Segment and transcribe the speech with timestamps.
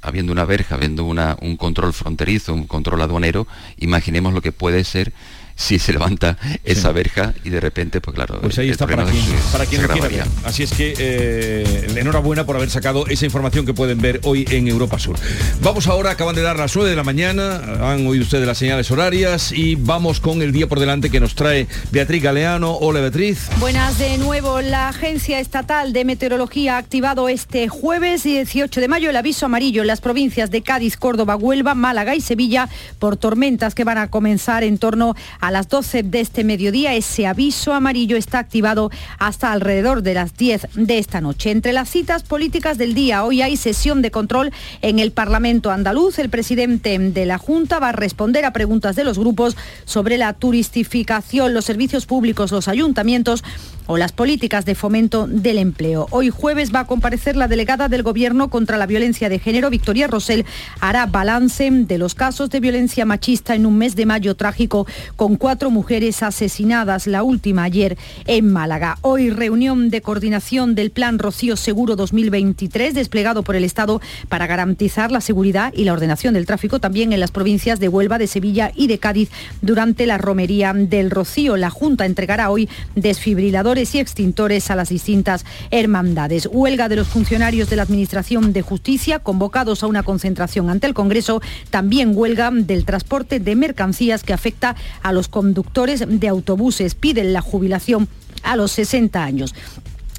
[0.00, 3.46] habiendo una verja, habiendo una, un control fronterizo, un control aduanero,
[3.78, 5.12] imaginemos lo que puede ser
[5.58, 8.40] si se levanta esa verja y de repente, pues claro.
[8.40, 12.54] Pues ahí está para quien, para quien lo quiera Así es que eh, enhorabuena por
[12.54, 15.16] haber sacado esa información que pueden ver hoy en Europa Sur.
[15.60, 17.56] Vamos ahora, acaban de dar las 9 de la mañana,
[17.90, 21.34] han oído ustedes las señales horarias y vamos con el día por delante que nos
[21.34, 22.74] trae Beatriz Galeano.
[22.74, 23.48] Hola Beatriz.
[23.58, 24.60] Buenas de nuevo.
[24.60, 29.82] La Agencia Estatal de Meteorología ha activado este jueves 18 de mayo el aviso amarillo
[29.82, 32.68] en las provincias de Cádiz, Córdoba, Huelva, Málaga y Sevilla
[33.00, 36.94] por tormentas que van a comenzar en torno a a las 12 de este mediodía.
[36.94, 41.50] Ese aviso amarillo está activado hasta alrededor de las 10 de esta noche.
[41.50, 44.52] Entre las citas políticas del día, hoy hay sesión de control
[44.82, 46.18] en el Parlamento andaluz.
[46.18, 50.34] El presidente de la Junta va a responder a preguntas de los grupos sobre la
[50.34, 53.42] turistificación, los servicios públicos, los ayuntamientos
[53.88, 56.06] o las políticas de fomento del empleo.
[56.10, 60.06] Hoy jueves va a comparecer la delegada del Gobierno contra la violencia de género, Victoria
[60.06, 60.44] Rosell,
[60.80, 64.86] hará balance de los casos de violencia machista en un mes de mayo trágico
[65.16, 68.98] con cuatro mujeres asesinadas, la última ayer en Málaga.
[69.00, 75.10] Hoy reunión de coordinación del Plan Rocío Seguro 2023 desplegado por el Estado para garantizar
[75.10, 78.70] la seguridad y la ordenación del tráfico también en las provincias de Huelva, de Sevilla
[78.74, 79.30] y de Cádiz
[79.62, 81.56] durante la romería del Rocío.
[81.56, 86.48] La Junta entregará hoy desfibriladores y extintores a las distintas hermandades.
[86.50, 90.94] Huelga de los funcionarios de la Administración de Justicia convocados a una concentración ante el
[90.94, 91.40] Congreso.
[91.70, 96.96] También huelga del transporte de mercancías que afecta a los conductores de autobuses.
[96.96, 98.08] Piden la jubilación
[98.42, 99.54] a los 60 años.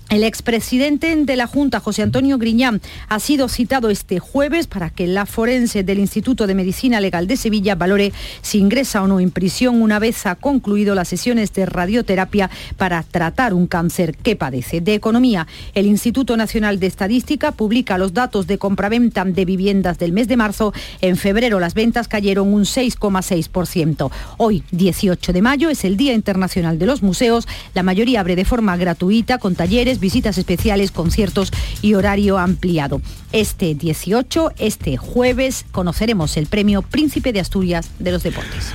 [0.09, 5.05] El expresidente de la Junta, José Antonio Griñán, ha sido citado este jueves para que
[5.05, 9.30] la forense del Instituto de Medicina Legal de Sevilla valore si ingresa o no en
[9.30, 14.81] prisión una vez ha concluido las sesiones de radioterapia para tratar un cáncer que padece.
[14.81, 20.11] De economía, el Instituto Nacional de Estadística publica los datos de compraventa de viviendas del
[20.11, 20.73] mes de marzo.
[21.02, 24.09] En febrero las ventas cayeron un 6,6%.
[24.37, 27.47] Hoy, 18 de mayo, es el Día Internacional de los Museos.
[27.75, 31.52] La mayoría abre de forma gratuita con talleres visitas especiales, conciertos
[31.82, 33.02] y horario ampliado.
[33.32, 38.73] Este 18, este jueves, conoceremos el premio Príncipe de Asturias de los Deportes.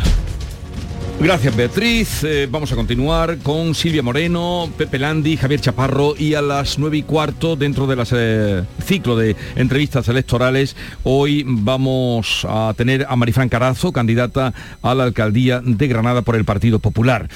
[1.20, 2.24] Gracias Beatriz.
[2.24, 6.98] Eh, vamos a continuar con Silvia Moreno, Pepe Landi, Javier Chaparro y a las nueve
[6.98, 10.76] y cuarto dentro del eh, ciclo de entrevistas electorales.
[11.04, 14.52] Hoy vamos a tener a Marifran Carazo, candidata
[14.82, 17.28] a la alcaldía de Granada por el Partido Popular.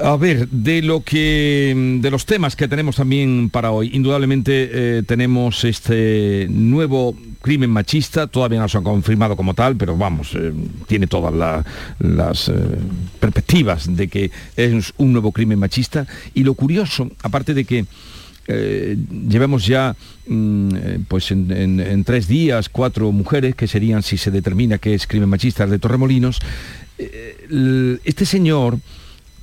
[0.00, 5.02] A ver, de lo que de los temas que tenemos también para hoy, indudablemente eh,
[5.02, 10.52] tenemos este nuevo crimen machista, todavía no se ha confirmado como tal, pero vamos, eh,
[10.86, 11.64] tiene todas
[11.98, 12.52] las eh,
[13.18, 16.06] perspectivas de que es un nuevo crimen machista.
[16.32, 17.84] Y lo curioso, aparte de que
[18.48, 19.94] llevemos ya
[20.26, 20.70] mm,
[21.06, 25.66] pues en, tres días cuatro mujeres que serían si se determina que es crimen machista
[25.66, 26.38] de Torremolinos
[26.96, 28.78] este señor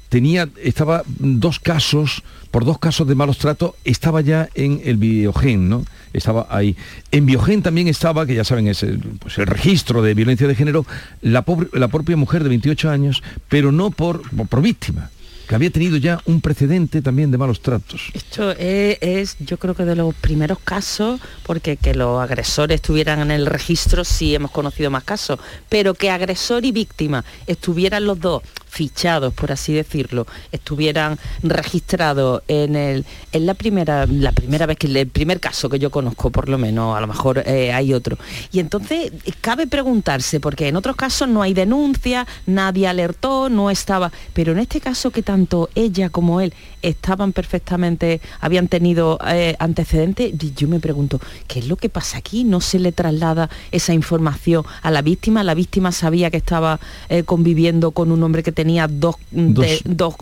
[0.09, 5.69] tenía, estaba dos casos, por dos casos de malos tratos, estaba ya en el Biogen,
[5.69, 5.85] ¿no?
[6.13, 6.75] Estaba ahí.
[7.11, 10.55] En Biogen también estaba, que ya saben, es el, pues el registro de violencia de
[10.55, 10.85] género,
[11.21, 15.09] la, la propia mujer de 28 años, pero no por, por víctima
[15.47, 18.09] que había tenido ya un precedente también de malos tratos.
[18.13, 23.31] Esto es, yo creo que de los primeros casos, porque que los agresores estuvieran en
[23.31, 25.39] el registro sí hemos conocido más casos,
[25.69, 28.43] pero que agresor y víctima estuvieran los dos
[28.75, 34.87] fichados, por así decirlo, estuvieran registrados en el en la primera la primera vez que
[34.87, 38.17] el primer caso que yo conozco, por lo menos, a lo mejor eh, hay otro.
[38.51, 44.11] Y entonces cabe preguntarse, porque en otros casos no hay denuncia, nadie alertó, no estaba,
[44.33, 50.33] pero en este caso que tanto ella como él estaban perfectamente, habían tenido eh, antecedentes,
[50.55, 52.43] yo me pregunto, ¿qué es lo que pasa aquí?
[52.43, 55.43] ¿No se le traslada esa información a la víctima?
[55.43, 59.15] La víctima sabía que estaba eh, conviviendo con un hombre que tenía dos,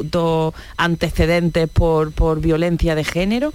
[0.04, 0.54] dos.
[0.78, 3.54] antecedentes por, por violencia de género.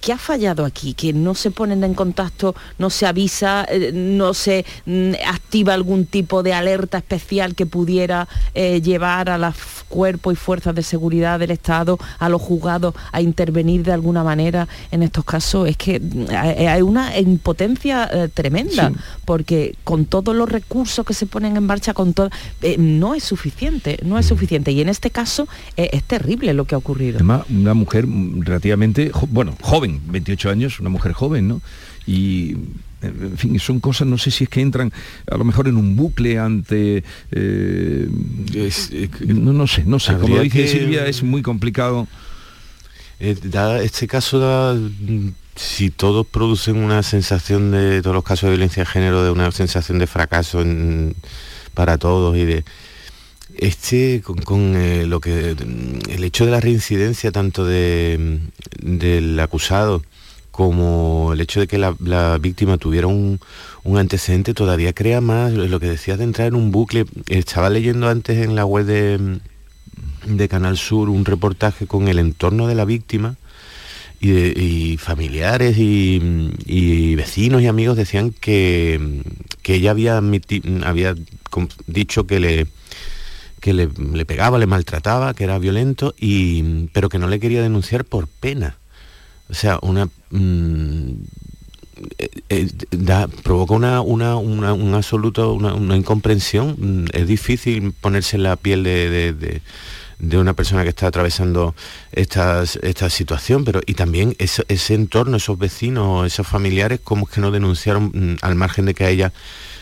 [0.00, 0.94] ¿Qué ha fallado aquí?
[0.94, 6.06] Que no se ponen en contacto, no se avisa, eh, no se mm, activa algún
[6.06, 9.54] tipo de alerta especial que pudiera eh, llevar a los
[9.88, 14.68] cuerpos y fuerzas de seguridad del Estado, a los juzgados, a intervenir de alguna manera
[14.92, 15.68] en estos casos.
[15.68, 18.92] Es que mm, hay una impotencia eh, tremenda,
[19.24, 22.30] porque con todos los recursos que se ponen en marcha, con todo,
[22.78, 24.28] no es suficiente, no es mm.
[24.28, 24.70] suficiente.
[24.70, 27.16] Y en este caso es terrible lo que ha ocurrido.
[27.16, 31.60] Además, una mujer relativamente, bueno, joven 28 años, una mujer joven, ¿no?
[32.06, 32.56] Y
[33.02, 34.92] en fin, son cosas, no sé si es que entran
[35.30, 37.04] a lo mejor en un bucle ante...
[37.30, 38.08] Eh,
[38.54, 42.08] eh, no, no, sé, no sé, como dice Silvia, es muy complicado.
[43.20, 43.36] Eh,
[43.82, 44.76] este caso da
[45.54, 49.50] si todos producen una sensación de todos los casos de violencia de género, de una
[49.50, 50.64] sensación de fracaso
[51.74, 52.64] para todos y de
[53.58, 55.50] este con, eh, lo que
[56.08, 58.40] el hecho de la reincidencia tanto de,
[58.80, 60.02] del acusado
[60.50, 63.38] como el hecho de que la, víctima tuviera un,
[63.96, 67.06] antecedente todavía crea más lo que decías de entrar en un bucle.
[67.28, 69.38] Estaba leyendo antes en la web de,
[70.26, 73.36] de Canal Sur un reportaje con el entorno de la víctima
[74.20, 79.22] y, familiares y, vecinos y amigos decían que,
[79.62, 80.20] que ella había,
[80.84, 81.14] había
[81.86, 82.66] dicho que le
[83.68, 88.04] que le, pegaba, le maltrataba, que era violento, y, pero que no le quería denunciar
[88.04, 88.78] por pena.
[89.50, 90.08] O sea, una...
[90.30, 91.12] Mm,
[92.18, 96.76] eh, eh, provoca una, una, una, un absoluto, una, incomprensión.
[96.78, 99.60] Mm, es difícil ponerse en la piel de
[100.18, 101.74] de una persona que está atravesando
[102.12, 107.40] esta, esta situación, pero y también ese, ese entorno, esos vecinos, esos familiares, como que
[107.40, 109.32] no denunciaron mm, al margen de que a ella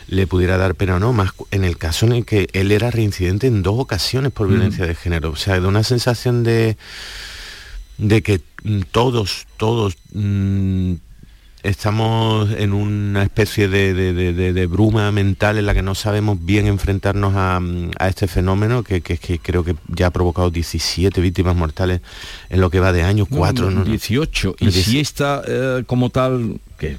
[0.09, 2.91] le pudiera dar pena o no, más en el caso en el que él era
[2.91, 4.51] reincidente en dos ocasiones por mm.
[4.51, 5.31] violencia de género.
[5.31, 6.77] O sea, de una sensación de,
[7.99, 9.97] de que mm, todos, todos
[11.63, 17.61] estamos en una especie de, bruma mental en la que no sabemos bien enfrentarnos a,
[18.07, 22.01] este fenómeno que, creo que ya ha provocado 17 víctimas mortales
[22.49, 23.85] en lo que va de años, 4, ¿no?
[23.85, 24.57] 18.
[24.61, 26.99] Y si esta eh, como tal que,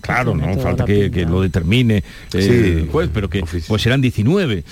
[0.00, 2.02] claro, no falta que, lo determine
[2.32, 4.64] eh, juez, pero que pues serán 19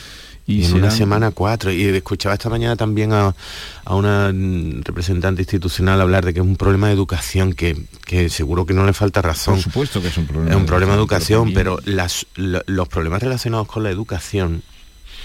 [0.48, 1.70] y, en una semana cuatro.
[1.70, 3.34] Y escuchaba esta mañana también a,
[3.86, 4.32] una
[4.82, 7.76] representante institucional hablar de que es un problema de educación, que,
[8.30, 9.54] seguro que no le falta razón.
[9.54, 10.50] Por supuesto que es un problema.
[10.50, 14.62] Es un problema de educación, pero, los problemas relacionados con la educación,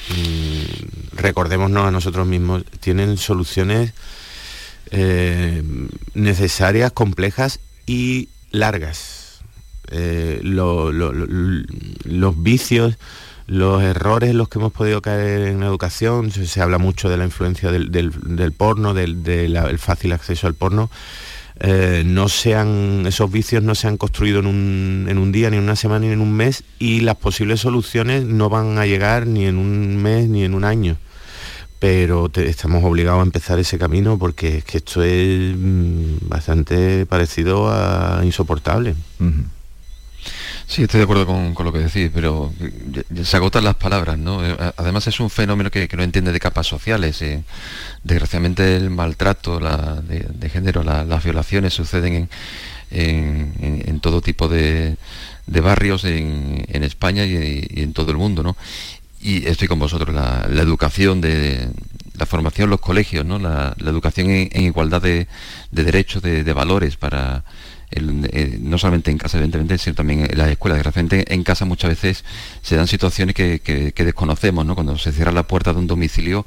[0.09, 3.93] mm, recordémonos a nosotros mismos, tienen soluciones
[4.91, 5.63] eh,
[6.13, 9.41] necesarias, complejas y largas.
[9.91, 12.97] Eh, los vicios
[13.47, 17.17] los errores en los que hemos podido caer en la educación, se, habla mucho de
[17.17, 20.89] la influencia del, porno, del, fácil acceso al porno,
[21.59, 25.75] eh, no sean, esos vicios no se han construido en un, día, ni en una
[25.75, 29.57] semana, ni en un mes, y las posibles soluciones no van a llegar ni en
[29.57, 30.97] un mes ni en un año.
[31.83, 37.69] Pero estamos obligados a empezar ese camino porque es que esto es mm, bastante parecido
[37.69, 38.95] a insoportable.
[40.65, 42.53] Sí, estoy de acuerdo con, lo que decís, pero
[43.21, 44.47] se agotan las palabras, ¿no?
[44.47, 47.21] Eh, además es un fenómeno que, no entiende de capas sociales.
[47.21, 47.44] Eh.
[48.01, 52.29] Desgraciadamente el maltrato de, género, las violaciones suceden
[52.91, 54.95] en, todo tipo de,
[55.47, 58.56] barrios en, España y, en todo el mundo, ¿no?
[59.23, 61.69] Y estoy con vosotros, la, educación de
[62.15, 63.39] la formación los colegios, ¿no?
[63.39, 65.27] La, educación en, igualdad de,
[65.71, 67.43] derechos, de valores para
[67.95, 70.79] eh, no solamente en casa, evidentemente, sino también en las escuelas.
[70.79, 72.23] De repente en casa muchas veces
[72.61, 74.75] se dan situaciones que, desconocemos, ¿no?
[74.75, 76.45] Cuando se cierra la puerta de un domicilio,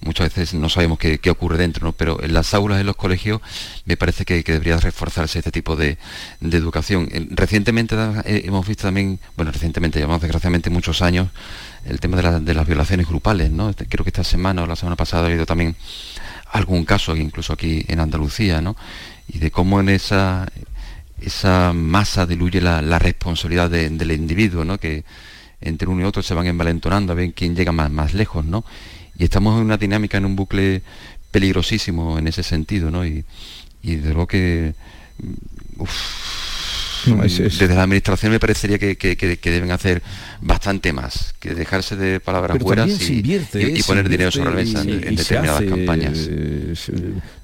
[0.00, 1.92] muchas veces no sabemos qué, ocurre dentro, ¿no?
[1.92, 3.40] pero en las aulas, en los colegios,
[3.84, 5.98] me parece que, debería reforzarse este tipo de,
[6.40, 7.08] educación.
[7.30, 11.28] Recientemente eh, hemos visto también, bueno, recientemente, llevamos desgraciadamente muchos años,
[11.84, 13.70] el tema de, las violaciones grupales, ¿no?
[13.70, 15.76] Este, creo que esta semana o la semana pasada ha habido también
[16.52, 18.76] algún caso, incluso aquí en Andalucía, ¿no?
[19.28, 20.46] Y de cómo en esa
[21.20, 24.78] esa masa diluye la, responsabilidad del individuo, ¿no?
[24.78, 25.04] que
[25.60, 28.64] entre uno y otro se van envalentonando a ver quién llega más, más lejos, ¿no?
[29.18, 30.82] Y estamos en una dinámica, en un bucle
[31.32, 33.04] peligrosísimo en ese sentido, ¿no?
[33.04, 33.24] Y,
[33.82, 34.74] y de luego que...
[37.16, 40.02] Desde la administración me parecería que, deben hacer
[40.40, 43.22] bastante más, que dejarse de palabras buenas y,
[43.86, 46.28] poner dinero sobre la mesa en, determinadas campañas.
[46.30, 46.74] Eh,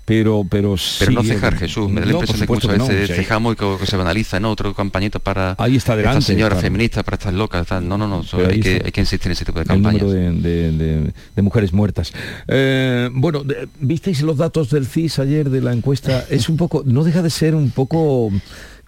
[0.05, 3.55] pero pero pero no cejar Jesús me da la impresión de que muchas veces cejamos
[3.55, 7.17] y que, se banaliza no otro campañito para ahí está delante, esta señora feminista para
[7.17, 10.03] estas locas no no no hay, que, hay, que, insistir en ese tipo de campañas
[10.03, 12.13] el número de, mujeres muertas.
[12.49, 13.45] Eh, bueno
[13.81, 17.31] visteis los datos del CIS ayer de la encuesta es un poco no deja de
[17.31, 18.31] ser un poco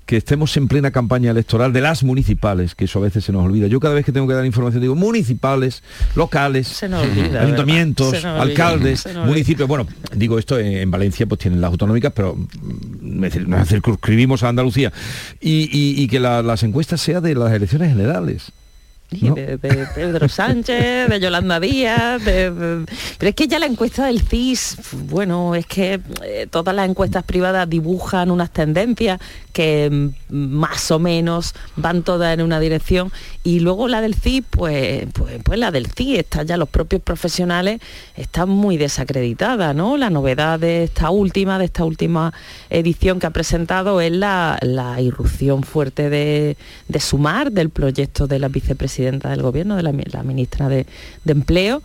[0.06, 3.44] que estemos en plena campaña electoral de las municipales, que eso a veces se nos
[3.44, 3.66] olvida.
[3.66, 5.82] Yo cada vez que tengo que dar información digo municipales,
[6.14, 9.68] locales, ayuntamientos, alcaldes, municipios.
[9.68, 12.38] Bueno, digo esto en, Valencia pues tienen las autonómicas, pero
[13.02, 14.92] nos circunscribimos a Andalucía.
[15.40, 18.52] Y, que las encuestas sean de las elecciones generales.
[19.10, 22.86] De, Pedro Sánchez, de Yolanda Díaz, pero
[23.20, 27.68] es que ya la encuesta del CIS, bueno, es que eh, todas las encuestas privadas
[27.68, 29.20] dibujan unas tendencias
[29.52, 33.12] que mm, más o menos van todas en una dirección
[33.44, 37.00] y luego la del CIS, pues, pues, pues, la del CIS, está ya los propios
[37.02, 37.80] profesionales
[38.16, 39.96] están muy desacreditadas, ¿no?
[39.96, 42.32] La novedad de esta última, de esta última
[42.70, 44.58] edición que ha presentado es la,
[44.98, 46.56] irrupción fuerte de,
[46.88, 50.86] de Sumar, del proyecto de la vicepresidenta presidenta del gobierno, de la, ministra de,
[51.26, 51.82] Empleo,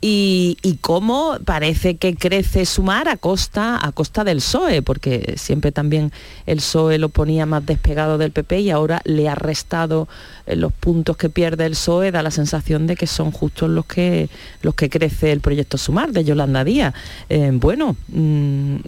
[0.00, 6.10] y, cómo parece que crece Sumar a costa, a costa del PSOE, porque siempre también
[6.46, 10.08] el PSOE lo ponía más despegado del PP y ahora le ha restado
[10.46, 13.86] eh, los puntos que pierde el PSOE, da la sensación de que son justos los
[13.86, 14.28] que,
[14.62, 16.92] los que crece el proyecto Sumar de Yolanda Díaz.
[17.28, 18.78] Eh, bueno, mm,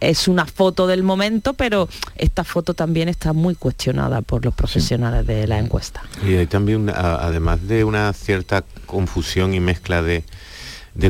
[0.00, 5.26] es una foto del momento, pero esta foto también está muy cuestionada por los profesionales
[5.26, 6.02] de la encuesta.
[6.26, 10.24] Y hay también, además de una cierta confusión y mezcla de,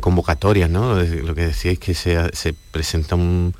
[0.01, 0.95] convocatorias, ¿no?
[0.97, 3.55] Lo que decíais que se, presenta un,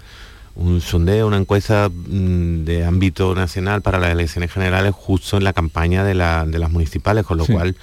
[0.81, 6.05] sondeo, una encuesta mm, de ámbito nacional para las elecciones generales justo en la campaña
[6.05, 7.77] de, las municipales, con lo cual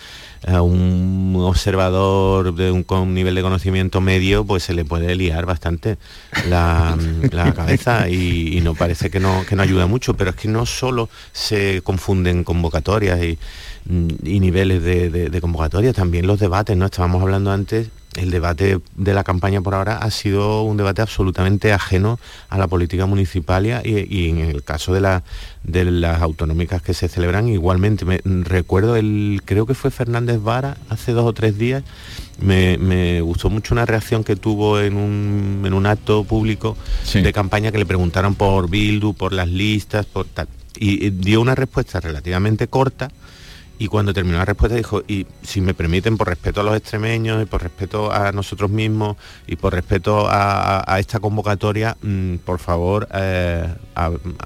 [0.47, 5.45] a un observador de un con nivel de conocimiento medio, pues se le puede liar
[5.45, 5.97] bastante
[6.49, 6.97] la,
[7.55, 11.09] cabeza y, no parece que no, que no ayuda mucho, pero es que no solo
[11.31, 13.37] se confunden convocatorias y,
[13.87, 16.85] niveles de, de convocatorias, también los debates, ¿no?
[16.85, 21.73] Estábamos hablando antes el debate de la campaña por ahora ha sido un debate absolutamente
[21.73, 22.19] ajeno
[22.49, 25.23] a la política municipal y, en el caso de, la,
[25.63, 28.05] de las autonómicas que se celebran igualmente.
[28.05, 31.83] Me, recuerdo el, creo que fue Fernández Vara hace dos o tres días,
[32.39, 36.77] me, gustó mucho una reacción que tuvo en un, en un acto público
[37.13, 40.47] de campaña que le preguntaron por Bildu, por las listas, por tal.
[40.77, 43.09] y dio una respuesta relativamente corta
[43.77, 47.43] y cuando terminó la respuesta dijo, y si me permiten, por respeto a los extremeños
[47.43, 49.17] y por respeto a nosotros mismos
[49.47, 53.67] y por respeto a, esta convocatoria, mm, por favor, eh,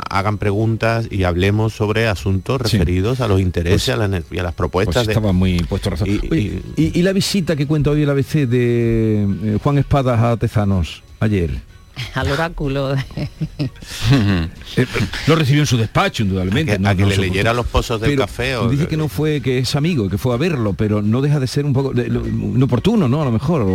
[0.09, 5.05] hagan preguntas y hablemos sobre asuntos referidos a los intereses pues y a las propuestas.
[5.05, 6.07] Pues estaba muy puesto razón.
[6.09, 11.68] Y, la visita que cuenta hoy el ABC de eh, Juan Espadas a Tezanos ayer?
[12.13, 12.95] al oráculo.
[12.95, 14.85] Eh,
[15.27, 16.79] lo recibió en su despacho, indudablemente.
[16.83, 18.55] A que, le leyera los pozos del café.
[18.57, 18.69] O...
[18.69, 21.47] Dice que no fue, que es amigo, que fue a verlo, pero no deja de
[21.47, 23.21] ser un poco inoportuno, ¿no?
[23.21, 23.65] A lo mejor.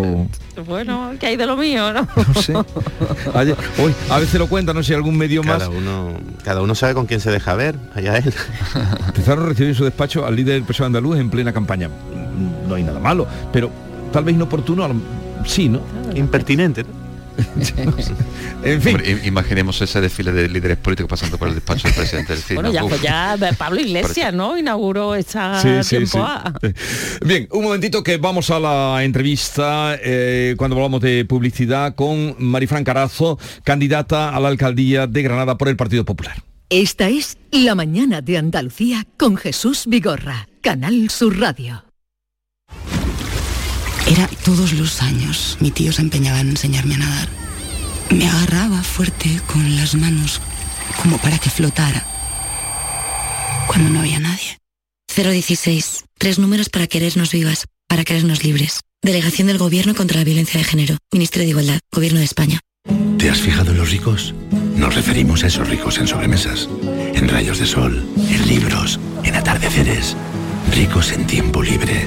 [0.67, 2.07] Bueno, que hay de lo mío, ¿no?
[2.35, 2.55] No sé.
[2.55, 5.69] hoy, a veces lo cuenta, no sé, algún medio cada más.
[5.69, 8.33] Uno, cada uno sabe con quién se deja ver, allá él.
[9.15, 11.91] Pizarro recibió en su despacho al líder del PSOE andaluz en plena campaña.
[12.69, 13.71] No hay nada malo, pero
[14.13, 14.89] tal vez inoportuno,
[15.45, 15.81] sí, ¿no?
[16.15, 16.85] Impertinente,
[18.65, 18.99] en fin.
[19.25, 22.83] imaginemos ese desfile de líderes políticos pasando por el despacho del presidente del Bueno, ya,
[22.83, 24.57] pues ya Pablo Iglesias, ¿no?
[24.57, 26.27] Inauguró esta tiempo
[27.25, 32.85] Bien, un momentito que vamos a la entrevista eh, cuando hablamos de publicidad con Marifran
[32.85, 36.43] Carazo, candidata a la alcaldía de Granada por el Partido Popular.
[36.71, 41.84] Esta es La Mañana de Andalucía con Jesús Vigorra, Canal Sur Radio.
[44.07, 45.57] Era todos los años.
[45.61, 47.29] Mi tío se empeñaba en enseñarme a nadar.
[48.11, 50.41] Me agarraba fuerte con las manos
[51.03, 52.05] como para que flotara.
[53.67, 54.59] Cuando no había nadie.
[55.17, 56.05] 016.
[56.19, 58.81] Tres números para querernos vivas, para querernos libres.
[59.03, 60.97] Delegación del Gobierno contra la Violencia de Género.
[61.11, 61.81] Ministerio de Igualdad.
[61.91, 62.61] Gobierno de España.
[63.19, 64.35] ¿Te has fijado en los ricos?
[64.77, 66.69] Nos referimos a esos ricos en sobremesas,
[67.15, 70.15] en rayos de sol, en libros, en atardeceres.
[70.73, 72.07] Ricos en tiempo libre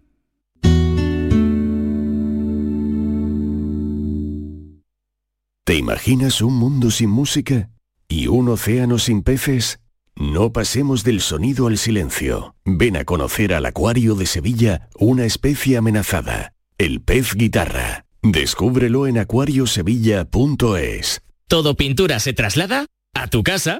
[5.63, 7.69] ¿Te imaginas un mundo sin música?
[8.07, 9.79] ¿Y un océano sin peces?
[10.15, 12.55] No pasemos del sonido al silencio.
[12.65, 18.07] Ven a conocer al Acuario de Sevilla una especie amenazada, el pez guitarra.
[18.23, 21.21] Descúbrelo en acuariosevilla.es.
[21.47, 22.87] ¿Todo pintura se traslada?
[23.13, 23.79] ¿A tu casa?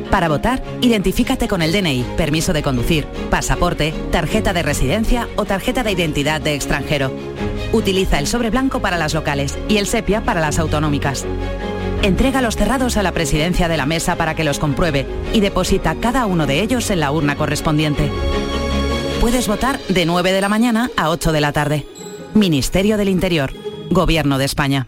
[0.11, 5.83] Para votar, identifícate con el DNI, permiso de conducir, pasaporte, tarjeta de residencia o tarjeta
[5.83, 7.11] de identidad de extranjero.
[7.71, 11.25] Utiliza el sobre blanco para las locales y el sepia para las autonómicas.
[12.01, 15.95] Entrega los cerrados a la presidencia de la mesa para que los compruebe y deposita
[15.95, 18.11] cada uno de ellos en la urna correspondiente.
[19.21, 21.85] Puedes votar de 9 de la mañana a 8 de la tarde.
[22.33, 23.53] Ministerio del Interior,
[23.89, 24.87] Gobierno de España.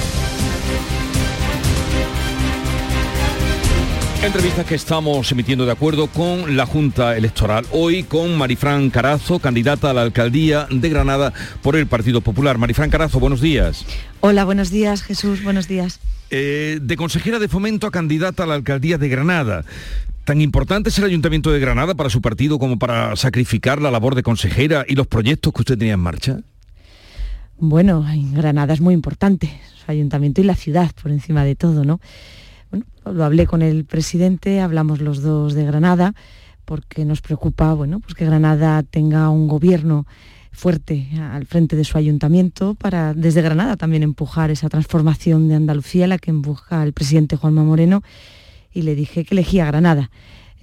[4.23, 7.65] Entrevista que estamos emitiendo de acuerdo con la Junta Electoral.
[7.71, 12.59] Hoy con Marifran Carazo, candidata a la alcaldía de Granada por el Partido Popular.
[12.59, 13.83] Marifran Carazo, buenos días.
[14.19, 15.99] Hola, buenos días, Jesús, buenos días.
[16.29, 19.65] Eh, de consejera de fomento a candidata a la alcaldía de Granada.
[20.23, 24.13] ¿Tan importante es el Ayuntamiento de Granada para su partido como para sacrificar la labor
[24.13, 26.41] de consejera y los proyectos que usted tenía en marcha?
[27.57, 31.83] Bueno, en Granada es muy importante, su ayuntamiento y la ciudad por encima de todo,
[31.83, 31.99] ¿no?
[32.71, 36.15] Bueno, lo hablé con el presidente, hablamos los dos de Granada,
[36.65, 40.07] porque nos preocupa, bueno, pues que Granada tenga un gobierno
[40.53, 46.07] fuerte al frente de su ayuntamiento para desde Granada también empujar esa transformación de Andalucía,
[46.07, 48.03] la que empuja el presidente Juanma Moreno,
[48.73, 50.09] y le dije que elegía Granada.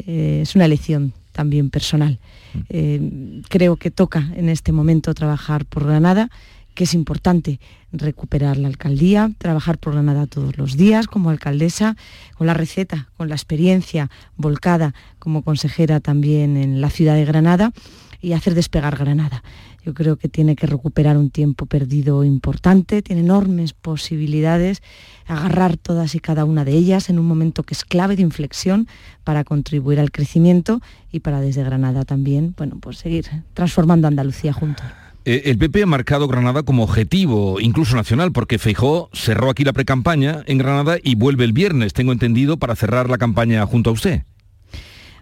[0.07, 2.19] Eh, es una elección también personal.
[2.55, 2.59] Mm.
[2.69, 6.31] Eh, creo que toca en este momento trabajar por Granada
[6.79, 7.59] que es importante
[7.91, 11.97] recuperar la alcaldía, trabajar por Granada todos los días como alcaldesa,
[12.37, 17.73] con la receta, con la experiencia volcada como consejera también en la ciudad de Granada
[18.21, 19.43] y hacer despegar Granada.
[19.85, 24.81] Yo creo que tiene que recuperar un tiempo perdido importante, tiene enormes posibilidades,
[25.27, 28.87] agarrar todas y cada una de ellas en un momento que es clave de inflexión
[29.25, 34.87] para contribuir al crecimiento y para desde Granada también, bueno, pues seguir transformando Andalucía juntos.
[35.29, 39.75] Eh, el PP ha marcado Granada como objetivo, incluso nacional, porque Feijó cerró aquí la
[39.75, 43.93] precampaña en Granada y vuelve el viernes, tengo entendido, para cerrar la campaña junto a
[43.93, 44.23] usted.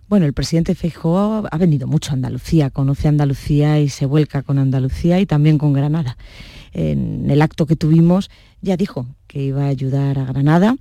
[0.09, 4.61] Bueno, el presidente Feijó ha venido mucho a Andalucía, conoce Andalucía y se vuelca con
[4.61, 6.16] Andalucía y también con Granada.
[6.73, 10.77] En el acto que tuvimos ya dijo que iba a ayudar a Granada,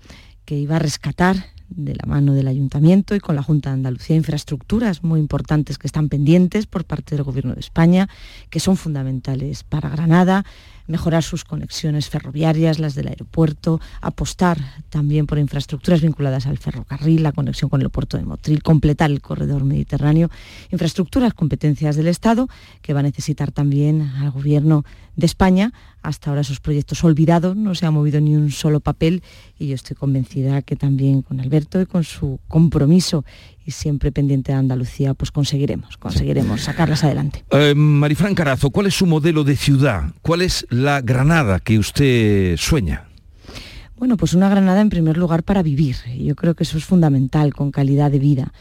[0.46, 4.16] que iba a rescatar de la mano del Ayuntamiento y con la Junta de Andalucía
[4.16, 8.10] infraestructuras muy importantes que están pendientes por parte del Gobierno de España,
[8.50, 10.46] que son fundamentales para Granada,
[10.88, 17.32] mejorar sus conexiones ferroviarias, las del aeropuerto, apostar también por infraestructuras vinculadas al ferrocarril, la
[17.32, 20.30] conexión con el puerto de Motril, completar el corredor mediterráneo,
[20.72, 22.48] infraestructuras, competencias del Estado,
[22.82, 25.74] que va a necesitar también al Gobierno de España.
[26.02, 29.24] Hasta ahora esos proyectos olvidados, no se ha movido ni un solo papel
[29.58, 33.26] y yo estoy convencida que también con Alberto y con su compromiso
[33.66, 37.44] y siempre pendiente de Andalucía, pues conseguiremos, conseguiremos sacarlas adelante.
[37.50, 40.14] Eh, Marifran Carazo, ¿cuál es su modelo de ciudad?
[40.22, 43.06] ¿Cuál es la Granada que usted sueña?
[43.98, 45.96] Bueno, pues una Granada en primer lugar para vivir.
[46.20, 48.54] Yo creo que eso es fundamental, con calidad de vida.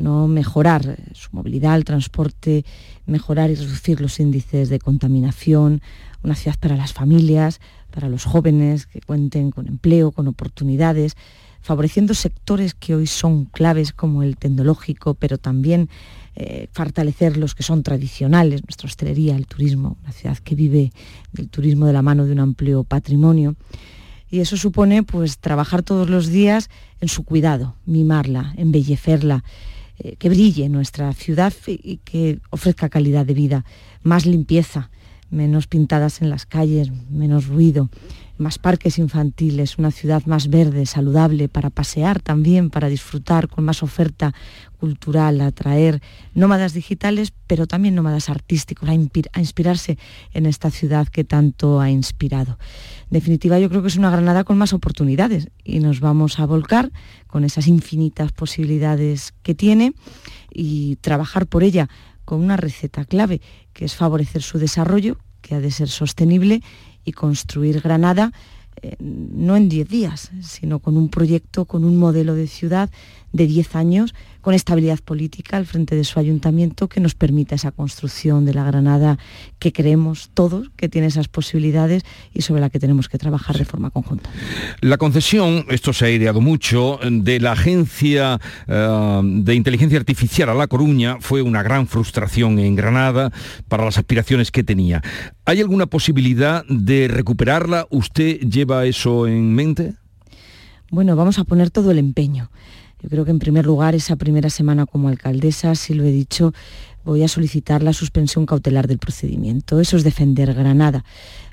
[0.00, 2.64] No mejorar su movilidad, el transporte,
[3.04, 5.82] mejorar y reducir los índices de contaminación,
[6.22, 7.60] una ciudad para las familias,
[7.90, 11.16] para los jóvenes que cuenten con empleo, con oportunidades,
[11.60, 15.90] favoreciendo sectores que hoy son claves como el tecnológico, pero también
[16.34, 20.92] eh, fortalecer los que son tradicionales, nuestra hostelería, el turismo, una ciudad que vive
[21.32, 23.54] del turismo de la mano de un amplio patrimonio.
[24.30, 29.44] Y eso supone pues trabajar todos los días en su cuidado, mimarla, embellecerla,
[30.02, 33.64] eh, que brille nuestra ciudad y que ofrezca calidad de vida,
[34.02, 34.90] más limpieza,
[35.28, 37.90] menos pintadas en las calles, menos ruido,
[38.40, 43.82] más parques infantiles, una ciudad más verde, saludable, para pasear también, para disfrutar, con más
[43.82, 44.34] oferta
[44.78, 46.00] cultural, atraer
[46.34, 49.98] nómadas digitales, pero también nómadas artísticos, a, inspirarse
[50.32, 52.58] en esta ciudad que tanto ha inspirado.
[53.04, 56.46] En definitiva, yo creo que es una Granada con más oportunidades y nos vamos a
[56.46, 56.90] volcar
[57.26, 59.92] con esas infinitas posibilidades que tiene
[60.50, 61.88] y trabajar por ella
[62.24, 63.40] con una receta clave,
[63.72, 66.62] que es favorecer su desarrollo, que ha de ser sostenible
[67.10, 68.32] y construir Granada
[68.82, 72.88] eh, no en 10 días, sino con un proyecto, con un modelo de ciudad
[73.32, 77.72] de 10 años con estabilidad política al frente de su ayuntamiento que nos permita esa
[77.72, 79.18] construcción de la Granada
[79.58, 83.64] que creemos todos que tiene esas posibilidades y sobre la que tenemos que trabajar de
[83.64, 84.30] forma conjunta.
[84.80, 90.54] La concesión, esto se ha ideado mucho, de la Agencia eh, de Inteligencia Artificial a
[90.54, 93.30] La Coruña fue una gran frustración en Granada
[93.68, 95.02] para las aspiraciones que tenía.
[95.44, 97.86] ¿Hay alguna posibilidad de recuperarla?
[97.90, 99.94] ¿Usted lleva eso en mente?
[100.90, 102.50] Bueno, vamos a poner todo el empeño.
[103.02, 106.52] Yo creo que en primer lugar esa primera semana como alcaldesa, si lo he dicho,
[107.04, 109.80] voy a solicitar la suspensión cautelar del procedimiento.
[109.80, 111.04] Eso es defender Granada.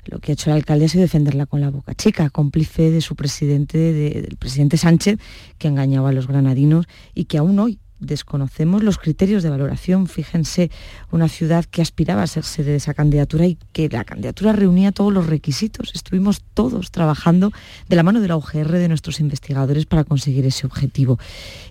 [0.04, 3.14] Lo que ha hecho la alcaldesa es defenderla con la boca chica, cómplice de su
[3.14, 5.18] presidente, del presidente Sánchez,
[5.58, 10.06] que engañaba a los granadinos y que aún hoy desconocemos los criterios de valoración.
[10.06, 10.70] Fíjense,
[11.10, 14.92] una ciudad que aspiraba a ser sede de esa candidatura y que la candidatura reunía
[14.92, 15.92] todos los requisitos.
[15.94, 17.52] Estuvimos todos trabajando
[17.88, 21.18] de la mano de la UGR de nuestros investigadores para conseguir ese objetivo.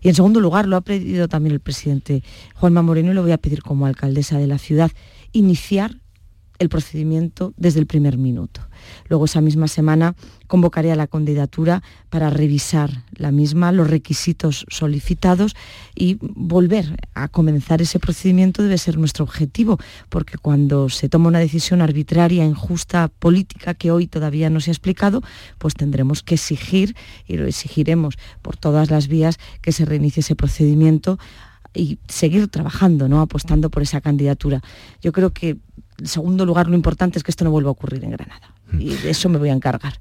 [0.01, 2.23] Y en segundo lugar, lo ha pedido también el presidente
[2.55, 4.91] Juanma Moreno y lo voy a pedir como alcaldesa de la ciudad,
[5.31, 5.97] iniciar
[6.59, 8.66] el procedimiento desde el primer minuto.
[9.09, 10.15] Luego esa misma semana
[10.47, 15.55] convocaré a la candidatura para revisar la misma, los requisitos solicitados
[15.95, 19.77] y volver a comenzar ese procedimiento debe ser nuestro objetivo,
[20.09, 24.73] porque cuando se toma una decisión arbitraria, injusta, política, que hoy todavía no se ha
[24.73, 25.21] explicado,
[25.57, 26.95] pues tendremos que exigir,
[27.27, 31.19] y lo exigiremos por todas las vías, que se reinicie ese procedimiento
[31.73, 33.21] y seguir trabajando, ¿no?
[33.21, 34.61] apostando por esa candidatura.
[35.01, 35.57] Yo creo que
[35.99, 38.53] en segundo lugar, lo importante es que esto no vuelva a ocurrir en Granada.
[38.73, 39.93] Y de eso me voy a encargar.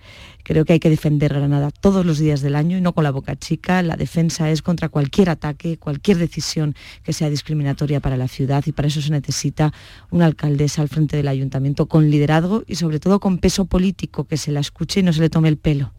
[0.42, 3.10] Creo que hay que defender Granada todos los días del año y no con la
[3.10, 3.82] boca chica.
[3.82, 8.72] La defensa es contra cualquier ataque, cualquier decisión que sea discriminatoria para la ciudad y
[8.72, 9.72] para eso se necesita
[10.10, 14.36] una alcaldesa al frente del ayuntamiento con liderazgo y sobre todo con peso político, que
[14.36, 15.92] se la escuche y no se le tome el pelo.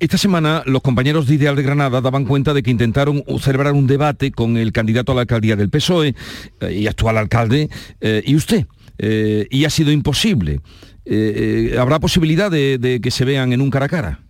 [0.00, 3.86] Esta semana los compañeros de Ideal de Granada daban cuenta de que intentaron celebrar un
[3.86, 6.14] debate con el candidato a la alcaldía del PSOE
[6.60, 8.66] eh, y actual alcalde eh, y usted.
[9.02, 10.60] Eh, y ha sido imposible.
[11.04, 14.20] Eh, eh, ¿Habrá posibilidad de, de que se vean en un cara a cara?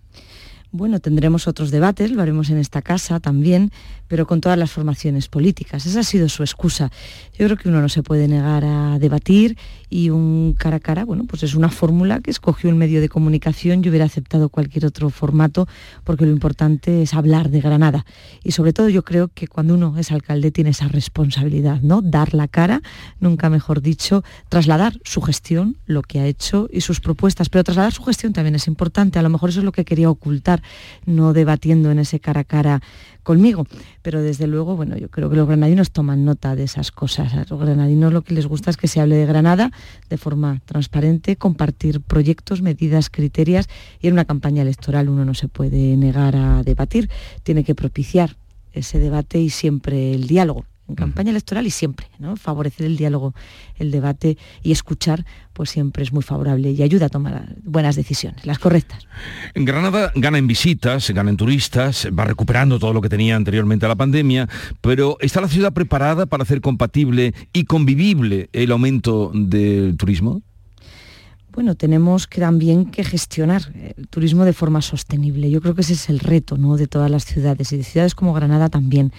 [0.75, 3.71] Bueno, tendremos otros debates, lo haremos en esta casa también,
[4.09, 5.85] pero con todas las formaciones políticas.
[5.85, 6.91] Esa ha sido su excusa.
[7.39, 9.59] Yo creo que uno no se puede negar a debatir
[9.91, 13.11] y un cara a cara, bueno, pues es una fórmula que escogió un medio de
[13.11, 13.83] comunicación.
[13.83, 15.69] Yo hubiera aceptado cualquier otro formato
[16.05, 18.07] porque lo importante es hablar de Granada.
[18.43, 22.01] Y sobre todo yo creo que cuando uno es alcalde tiene esa responsabilidad, ¿no?
[22.01, 22.81] Dar la cara,
[23.21, 27.51] nunca mejor dicho, trasladar su gestión, lo que ha hecho y sus propuestas.
[27.51, 29.19] Pero trasladar su gestión también es importante.
[29.19, 30.62] A lo mejor eso es lo que quería ocultar,
[31.07, 32.83] no debatiendo en ese cara a cara
[33.23, 33.67] conmigo.
[34.03, 37.35] Pero desde luego, bueno, yo creo que los granadinos toman nota de esas cosas.
[37.35, 39.71] A los granadinos lo que les gusta es que se hable de Granada
[40.09, 43.67] de forma transparente, compartir proyectos, medidas, criterios
[44.01, 47.11] y en una campaña electoral uno no se puede negar a debatir,
[47.43, 48.37] tiene que propiciar
[48.73, 52.37] ese debate y siempre el diálogo en campaña electoral y siempre, ¿no?
[52.37, 53.35] Favorecer el diálogo,
[53.77, 58.47] el debate y escuchar, pues siempre es muy favorable y ayuda a tomar buenas decisiones,
[58.47, 59.07] las correctas.
[59.55, 63.87] En Granada gana en visitas, gana en turistas, va recuperando todo lo que tenía anteriormente
[63.87, 64.49] a la pandemia,
[64.81, 70.43] pero ¿está la ciudad preparada para hacer compatible y convivible el aumento del turismo?
[71.53, 73.63] bueno, tenemos que también que gestionar
[73.97, 75.51] el turismo de forma sostenible.
[75.51, 76.77] Yo creo que ese es el reto ¿no?
[76.77, 79.13] de todas las ciudades y de ciudades como Granada también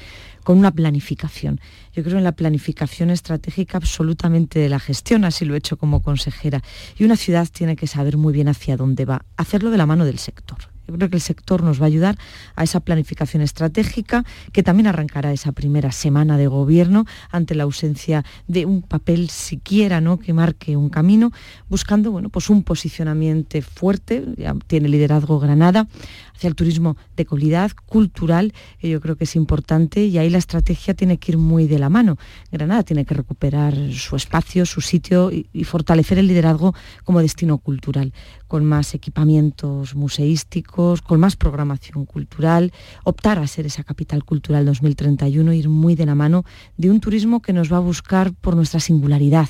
[0.44, 1.60] con una planificación.
[1.94, 6.02] Yo creo en la planificación estratégica absolutamente de la gestión, así lo he hecho como
[6.02, 6.62] consejera.
[6.98, 10.06] Y una ciudad tiene que saber muy bien hacia dónde va, hacerlo de la mano
[10.06, 10.73] del sector.
[10.88, 12.18] Yo creo que el sector nos va a ayudar
[12.56, 18.26] a esa planificación estratégica que también arrancará esa primera semana de gobierno ante la ausencia
[18.48, 20.20] de un papel siquiera ¿no?
[20.20, 21.32] que marque un camino,
[21.70, 25.88] buscando bueno, pues un posicionamiento fuerte, ya tiene liderazgo Granada,
[26.36, 30.38] hacia el turismo de calidad, cultural, que yo creo que es importante y ahí la
[30.38, 32.18] estrategia tiene que ir muy de la mano.
[32.52, 37.58] Granada tiene que recuperar su espacio, su sitio y, y fortalecer el liderazgo como destino
[37.58, 38.14] cultural
[38.54, 42.72] con más equipamientos museísticos, con más programación cultural,
[43.04, 46.46] optar a ser esa capital cultural 2031, ir muy de la mano
[46.78, 49.50] de un turismo que nos va a buscar por nuestra singularidad,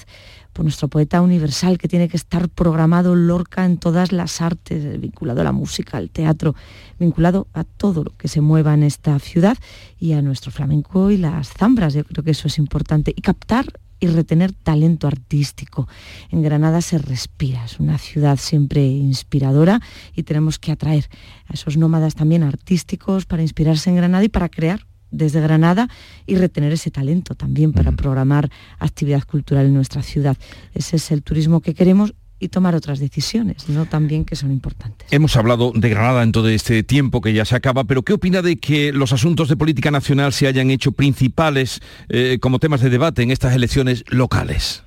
[0.54, 5.42] por nuestro poeta universal, que tiene que estar programado Lorca en todas las artes, vinculado
[5.42, 6.56] a la música, al teatro,
[6.98, 9.58] vinculado a todo lo que se mueva en esta ciudad
[10.00, 11.94] y a nuestro flamenco y las zambras.
[11.94, 13.12] Yo creo que eso es importante.
[13.14, 13.66] Y captar
[14.04, 15.88] y retener talento artístico.
[16.30, 19.80] En Granada se respira, es una ciudad siempre inspiradora
[20.14, 21.08] y tenemos que atraer
[21.48, 25.88] a esos nómadas también artísticos para inspirarse en Granada y para crear desde Granada
[26.26, 30.36] y retener ese talento también para programar actividad cultural en nuestra ciudad.
[30.74, 32.14] Ese es el turismo que queremos
[32.44, 33.86] y tomar otras decisiones, ¿no?
[33.86, 35.08] También que son importantes.
[35.12, 38.42] Hemos hablado de Granada en todo este tiempo que ya se acaba, pero ¿qué opina
[38.42, 41.80] de que los asuntos de política nacional se hayan hecho principales
[42.10, 44.84] eh, como temas de debate en estas elecciones locales?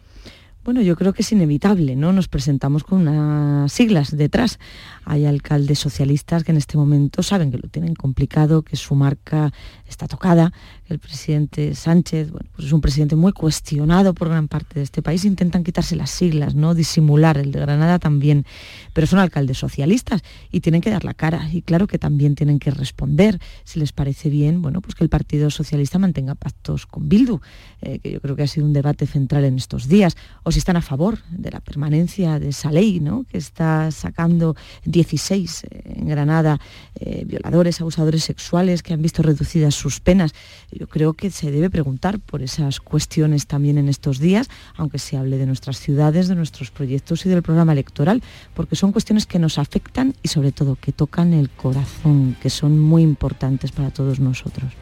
[0.67, 2.13] Bueno, yo creo que es inevitable, ¿no?
[2.13, 4.59] Nos presentamos con unas siglas detrás.
[5.05, 9.53] Hay alcaldes socialistas que en este momento saben que lo tienen complicado, que su marca
[9.89, 10.53] está tocada,
[10.89, 15.25] el presidente Sánchez, pues es un presidente muy cuestionado por gran parte de este país,
[15.25, 16.75] intentan quitarse las siglas, ¿no?
[16.75, 18.45] Disimular, el de Granada también,
[18.93, 22.59] pero son alcaldes socialistas y tienen que dar la cara y claro que también tienen
[22.59, 27.09] que responder, si les parece bien, bueno, pues que el Partido Socialista mantenga pactos con
[27.09, 27.41] Bildu,
[27.83, 30.59] eh, que yo creo que ha sido un debate central en estos días, o si
[30.59, 33.25] están a favor de la permanencia de esa ley, ¿no?
[33.25, 36.59] Que está sacando 16 eh, en Granada
[36.99, 40.35] eh, violadores, abusadores sexuales que han visto reducidas sus penas.
[40.73, 45.17] Yo creo que se debe preguntar por esas cuestiones también en estos días, aunque se
[45.17, 48.23] hable de nuestras ciudades, de nuestros proyectos y del programa electoral,
[48.55, 52.79] porque son cuestiones que nos afectan y sobre todo que tocan el corazón, que son
[52.79, 54.73] muy importantes para todos nosotros.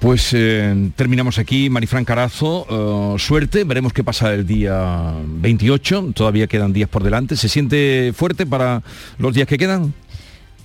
[0.00, 2.66] Pues eh, terminamos aquí, Marifran Carazo,
[3.16, 8.12] eh, suerte, veremos qué pasa el día 28, todavía quedan días por delante, ¿se siente
[8.14, 8.82] fuerte para
[9.18, 9.94] los días que quedan?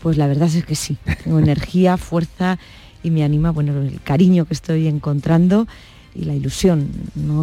[0.01, 2.59] Pues la verdad es que sí, tengo energía, fuerza
[3.03, 5.67] y me anima bueno, el cariño que estoy encontrando
[6.15, 6.89] y la ilusión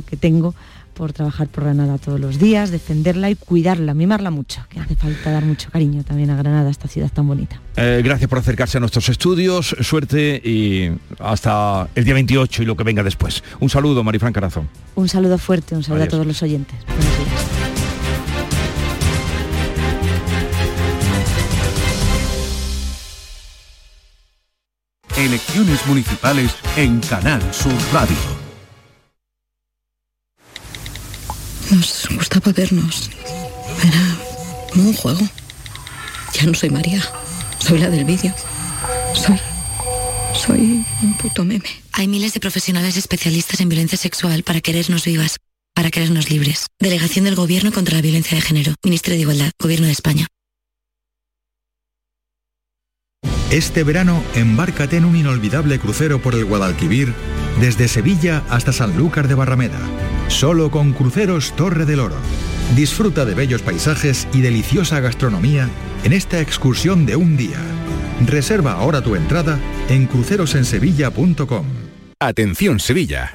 [0.07, 0.55] que tengo
[0.95, 5.31] por trabajar por Granada todos los días, defenderla y cuidarla, mimarla mucho, que hace falta
[5.31, 7.59] dar mucho cariño también a Granada, esta ciudad tan bonita.
[7.77, 12.77] Eh, gracias por acercarse a nuestros estudios, suerte y hasta el día 28 y lo
[12.77, 13.43] que venga después.
[13.61, 14.69] Un saludo, Marifran Carazón.
[14.95, 16.77] Un saludo fuerte, un saludo a todos los oyentes.
[25.21, 28.17] Elecciones municipales en Canal Sur Radio.
[31.71, 33.11] Nos gustaba vernos.
[33.87, 34.17] Era
[34.73, 35.21] como un juego.
[36.33, 37.03] Ya no soy María.
[37.59, 38.33] Soy la del vídeo.
[39.15, 39.39] Soy.
[40.35, 41.69] Soy un puto meme.
[41.93, 45.37] Hay miles de profesionales especialistas en violencia sexual para querernos vivas,
[45.75, 46.69] para querernos libres.
[46.79, 48.75] Delegación del Gobierno contra la Violencia de Género.
[48.83, 49.53] Ministerio de Igualdad.
[49.59, 50.29] Gobierno de España.
[53.51, 57.13] Este verano, embárcate en un inolvidable crucero por el Guadalquivir,
[57.61, 59.81] desde Sevilla hasta Sanlúcar de Barrameda,
[60.29, 62.15] solo con Cruceros Torre del Oro.
[62.77, 65.69] Disfruta de bellos paisajes y deliciosa gastronomía
[66.05, 67.59] en esta excursión de un día.
[68.25, 69.59] Reserva ahora tu entrada
[69.89, 71.67] en crucerosensevilla.com.
[72.21, 73.35] Atención Sevilla.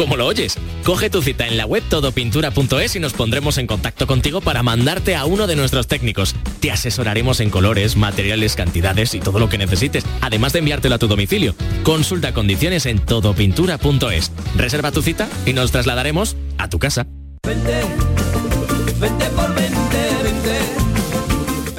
[0.00, 0.56] ¿Cómo lo oyes?
[0.82, 5.14] Coge tu cita en la web todopintura.es y nos pondremos en contacto contigo para mandarte
[5.14, 6.34] a uno de nuestros técnicos.
[6.60, 10.98] Te asesoraremos en colores, materiales, cantidades y todo lo que necesites, además de enviártelo a
[10.98, 11.54] tu domicilio.
[11.82, 14.32] Consulta condiciones en todopintura.es.
[14.56, 17.06] Reserva tu cita y nos trasladaremos a tu casa.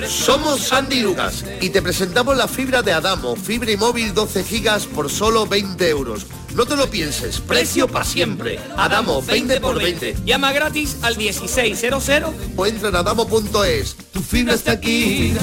[0.08, 4.86] Somos Sandy Lucas y te presentamos la fibra de Adamo, fibra y móvil 12 gigas
[4.86, 6.28] por solo 20 euros.
[6.56, 8.60] No te lo pienses, precio para siempre.
[8.78, 10.16] Adamo, 20 por 20.
[10.26, 12.10] Llama gratis al 1600
[12.56, 13.96] o entra en adamo.es.
[14.12, 15.34] Tu fibra está aquí.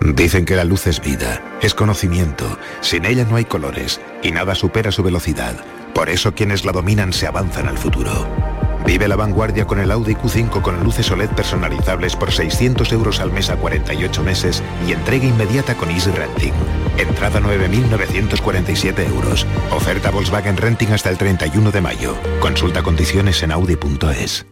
[0.00, 2.58] Dicen que la luz es vida, es conocimiento.
[2.80, 5.56] Sin ella no hay colores y nada supera su velocidad.
[5.94, 8.55] Por eso quienes la dominan se avanzan al futuro.
[8.84, 13.32] Vive la vanguardia con el Audi Q5 con luces OLED personalizables por 600 euros al
[13.32, 16.52] mes a 48 meses y entrega inmediata con Easy Renting.
[16.98, 19.46] Entrada 9.947 euros.
[19.70, 22.16] Oferta Volkswagen Renting hasta el 31 de mayo.
[22.40, 24.46] Consulta condiciones en audi.es.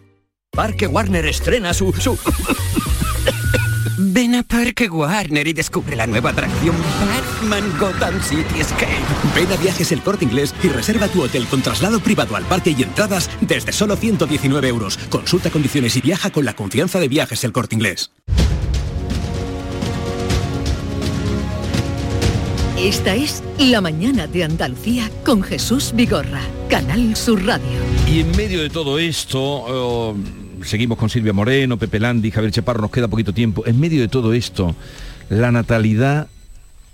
[0.50, 1.92] Parque Warner estrena su...
[1.92, 2.18] su...
[3.96, 8.90] Ven a Parque Warner y descubre la nueva atracción Batman Gotham City Escape.
[9.34, 12.74] Ven a Viajes El Corte Inglés y reserva tu hotel con traslado privado al parque
[12.76, 14.98] y entradas desde solo 119 euros.
[15.10, 18.10] Consulta condiciones y viaja con la confianza de Viajes El Corte Inglés.
[22.76, 27.78] Esta es La Mañana de Andalucía con Jesús Vigorra, Canal Sur Radio.
[28.10, 30.16] Y en medio de todo esto, oh,
[30.64, 33.64] seguimos con Silvia Moreno, Pepe Landi, Javier Chaparro, nos queda poquito tiempo.
[33.66, 34.74] En medio de todo esto,
[35.28, 36.28] la natalidad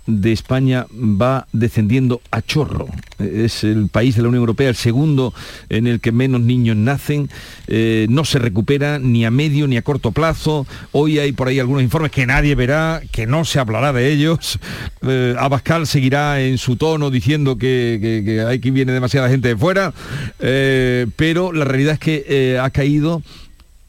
[0.07, 2.87] de España va descendiendo a chorro.
[3.19, 5.33] Es el país de la Unión Europea, el segundo
[5.69, 7.29] en el que menos niños nacen.
[7.67, 10.65] Eh, no se recupera ni a medio ni a corto plazo.
[10.91, 14.59] Hoy hay por ahí algunos informes que nadie verá, que no se hablará de ellos.
[15.03, 19.93] Eh, Abascal seguirá en su tono diciendo que, que, hay viene demasiada gente de fuera.
[20.39, 23.21] Eh, pero la realidad es que ha caído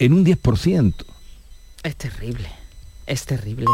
[0.05, 0.95] en un 10%.
[1.85, 2.49] Es terrible,
[3.07, 3.67] es terrible.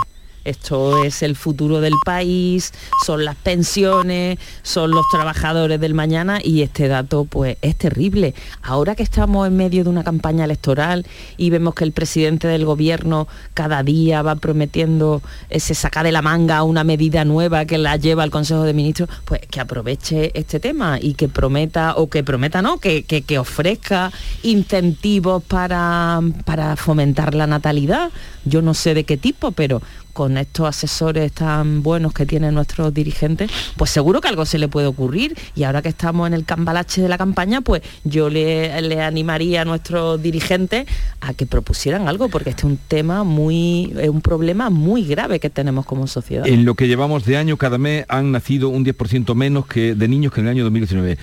[0.48, 2.72] Esto es el futuro del país,
[3.04, 8.34] son las pensiones, son los trabajadores del mañana y este dato pues es terrible.
[8.62, 11.04] Ahora que estamos en medio de una campaña electoral
[11.36, 16.12] y vemos que el presidente del gobierno cada día va prometiendo, eh, se saca de
[16.12, 20.30] la manga una medida nueva que la lleva al Consejo de Ministros, pues que aproveche
[20.32, 24.10] este tema y que prometa, o que prometa no, que, que, que ofrezca
[24.42, 28.10] incentivos para, para fomentar la natalidad.
[28.46, 32.92] Yo no sé de qué tipo, pero con estos asesores tan buenos que tienen nuestros
[32.92, 35.36] dirigentes, pues seguro que algo se le puede ocurrir.
[35.54, 39.64] Y ahora que estamos en el cambalache de la campaña, pues yo le, animaría a
[39.64, 40.86] nuestros dirigentes
[41.20, 45.40] a que propusieran algo, porque este es un tema muy, es un problema muy grave
[45.40, 46.46] que tenemos como sociedad.
[46.46, 50.08] En lo que llevamos de año, cada mes han nacido un 10% menos que de
[50.08, 51.18] niños que en el año 2019.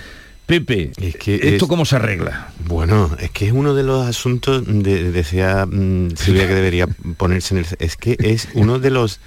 [0.46, 2.50] Pepe, Es que ¿esto es- cómo se arregla?
[2.68, 7.56] Bueno, es que es uno de los asuntos, de, decía mm, Silvia que debería ponerse
[7.56, 7.68] en el...
[7.80, 9.20] Es que es uno de los,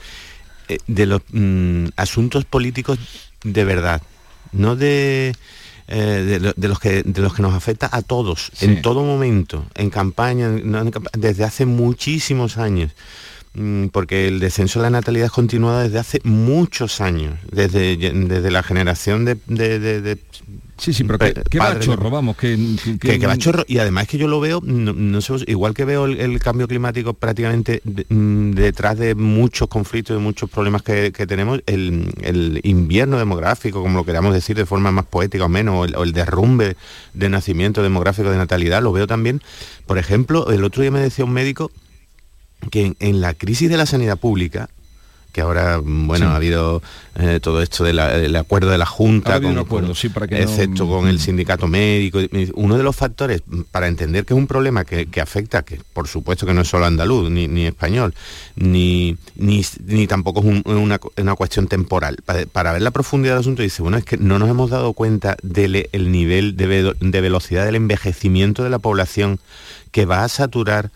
[0.69, 2.99] eh, de los mm, asuntos políticos
[3.43, 4.01] de verdad,
[4.53, 5.35] no de...
[5.89, 9.03] eh, de, lo- de los que de los que nos afecta a todos en todo
[9.03, 12.93] momento en campaña en desde hace muchísimos años
[13.93, 18.63] porque el descenso de la natalidad es continuado desde hace muchos años desde desde la
[18.63, 20.19] generación de, de- de- de
[20.81, 23.79] Sí, sí, pero que, que va chorro, vamos, que, que- que, que va chorro y
[23.79, 27.15] además que yo lo veo no, no sé, igual que veo el, el cambio climático
[27.15, 33.19] prácticamente mm, detrás de muchos conflictos y muchos problemas que, que tenemos el, el invierno
[33.19, 36.13] demográfico como lo queramos decir de forma más poética o menos o el, o el
[36.13, 36.77] derrumbe
[37.13, 39.43] de nacimiento demográfico de natalidad lo veo también.
[39.85, 41.73] Por ejemplo el otro día me decía un médico
[42.71, 44.69] que en, en la crisis de la sanidad pública
[45.33, 46.33] que ahora mm, bueno Sí.
[46.33, 46.83] ha habido
[47.17, 50.09] eh, todo esto de del acuerdo de la junta Ha con- un acuerdo, con- sí,
[50.09, 52.19] para que no- excepto con el sindicato médico
[52.55, 55.81] uno de los factores mm, para entender que es un problema que, que afecta que
[55.93, 58.15] por supuesto que no es solo andaluz ni, ni español
[58.57, 63.35] ni, ni ni tampoco es un- una, una cuestión temporal para, para ver la profundidad
[63.35, 66.67] del asunto dice bueno es que no nos hemos dado cuenta del el nivel de,
[66.67, 69.39] ve- de velocidad del envejecimiento de la población
[69.93, 70.91] que va a saturar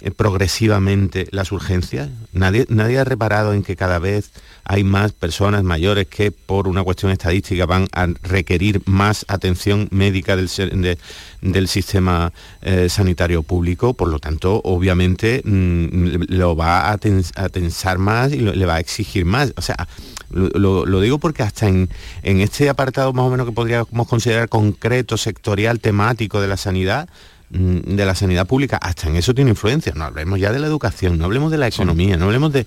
[0.00, 2.08] eh, progresivamente las urgencias.
[2.32, 4.30] Nadie, nadie ha reparado en que cada vez
[4.64, 10.36] hay más personas mayores que por una cuestión estadística van a requerir más atención médica
[10.36, 10.98] del, de-
[11.40, 13.94] del sistema eh, sanitario público.
[13.94, 18.76] Por lo tanto, obviamente mm, lo va a, tens- a tensar más y le va
[18.76, 19.52] a exigir más.
[19.56, 19.88] O sea,
[20.30, 21.88] lo, digo porque hasta en,
[22.22, 27.08] en este apartado más o menos que podríamos considerar concreto, sectorial, temático de la sanidad,
[27.52, 29.92] de la sanidad pública, hasta en eso tiene influencia.
[29.94, 32.66] No hablemos ya de la educación, no hablemos de la economía, no hablemos de...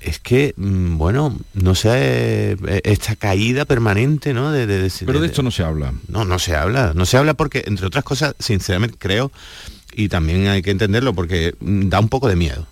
[0.00, 4.52] Es que, mm, bueno, no sé, eh, esta caída permanente, ¿no?
[4.52, 5.92] De, de- de- Pero de esto no se habla.
[6.08, 6.92] no, no se habla.
[6.94, 9.32] No se habla porque, entre otras cosas, sinceramente creo,
[9.92, 12.66] y también hay que entenderlo, porque mm, da un poco de miedo.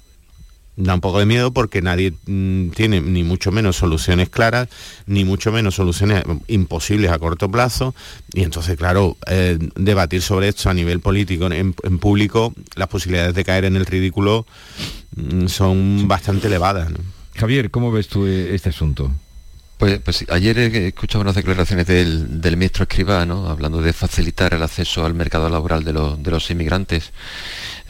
[0.76, 4.68] Da un poco de miedo porque nadie mm, tiene ni mucho menos soluciones claras,
[5.06, 7.94] ni mucho menos soluciones imposibles a corto plazo.
[8.32, 13.34] Y entonces, claro, eh, debatir sobre esto a nivel político, en, en público, las posibilidades
[13.34, 14.46] de caer en el ridículo
[15.16, 16.90] mm, son bastante elevadas.
[16.90, 16.98] ¿no?
[17.36, 19.12] Javier, ¿cómo ves tú eh, este asunto?
[19.78, 24.62] Pues, pues ayer he escuchado unas declaraciones del, del ministro Escribano hablando de facilitar el
[24.62, 27.12] acceso al mercado laboral de los, de los inmigrantes.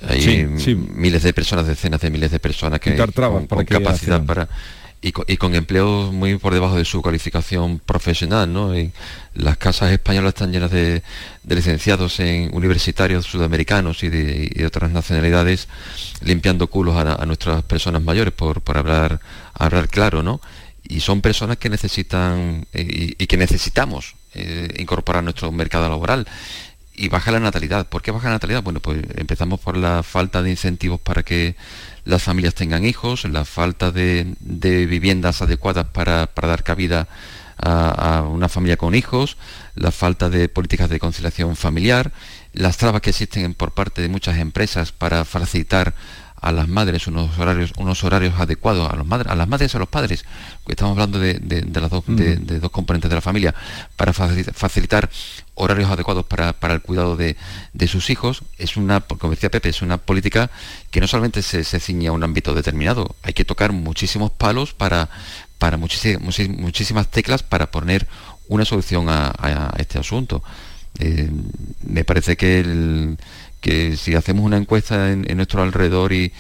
[0.09, 0.75] Hay Sí, sí.
[0.75, 2.91] miles de personas, decenas de miles de personas que
[3.33, 4.49] con, para con que capacidad para
[5.01, 8.75] y con, y con empleos muy por debajo de su cualificación profesional, ¿no?
[8.77, 8.91] Y
[9.35, 11.03] las casas españolas están llenas de,
[11.43, 15.69] de licenciados en universitarios sudamericanos y de, y de otras nacionalidades
[16.23, 19.21] limpiando culos a, a nuestras personas mayores, por, por hablar,
[19.53, 20.41] hablar claro, ¿no?
[20.89, 25.89] Y son personas que necesitan eh, y, y que necesitamos eh, incorporar a nuestro mercado
[25.89, 26.27] laboral.
[26.97, 27.87] Y baja la natalidad.
[27.87, 28.63] ¿Por qué baja la natalidad?
[28.63, 31.57] Bueno, pues empezamos por la falta de incentivos para que
[32.05, 37.09] las familias tengan hijos, la falta de, viviendas adecuadas para, dar cabida
[37.59, 39.37] a, una familia con hijos,
[39.75, 42.13] la falta de políticas de conciliación familiar,
[42.53, 45.95] las trabas que existen por parte de muchas empresas para facilitar
[46.45, 49.77] a las madres unos horarios, unos horarios adecuados a, los madres, a las madres y
[49.79, 50.27] a los padres,
[50.69, 51.41] estamos hablando de,
[51.73, 53.55] las dos, de, dos componentes de la familia,
[53.97, 55.09] para facilitar
[55.55, 57.37] horarios adecuados para, el cuidado de,
[57.89, 60.51] sus hijos, es una, como decía Pepe, es una política
[60.91, 65.09] que no solamente se, ciñe a un ámbito determinado, hay que tocar muchísimos palos para,
[65.57, 68.07] para muchísimas, muchísimas teclas para poner
[68.49, 70.43] una solución a, este asunto.
[70.99, 71.29] Eh,
[71.83, 73.19] me parece que el,
[73.65, 76.31] que si hacemos una encuesta en, nuestro alrededor y,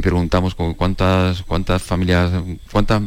[0.00, 2.32] preguntamos cuántas, cuántas familias,
[2.72, 3.02] cuántas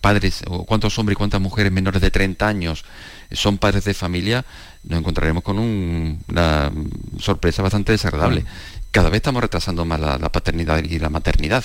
[0.00, 2.84] padres, o cuántos hombres y cuántas mujeres menores de 30 años
[3.32, 4.44] son padres de familia,
[4.84, 6.70] nos encontraremos con una
[7.18, 8.44] sorpresa bastante desagradable.
[8.92, 11.64] Cada vez estamos retrasando más la, la paternidad y la maternidad.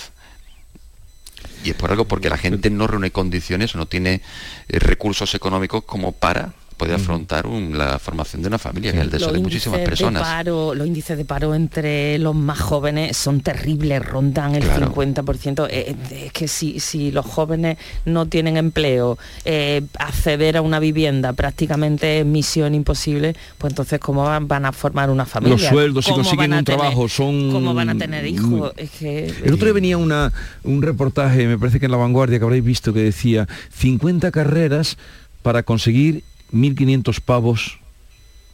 [1.64, 4.22] Y es por algo porque la gente no reúne condiciones o no tiene
[4.68, 9.12] eh, recursos económicos como para puede afrontar la formación de una familia, que es el
[9.12, 10.24] deseo de muchísimas personas.
[10.24, 15.68] paro, los índices de paro entre los más jóvenes son terribles, rondan el 50%.
[15.70, 20.80] Eh, eh, es que si, si los jóvenes no tienen empleo, eh, acceder a una
[20.80, 25.58] vivienda prácticamente es misión imposible, pues entonces ¿cómo van, a formar una familia?
[25.58, 27.52] Los sueldos, si consiguen un trabajo, son...
[27.52, 28.74] ¿Cómo van a tener hijos?
[29.04, 32.64] El otro día venía una, un reportaje, me parece que en La Vanguardia, que habréis
[32.64, 34.98] visto, que decía 50 carreras
[35.44, 36.24] para conseguir
[36.54, 37.80] 1.500 pavos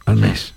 [0.06, 0.54] al mes.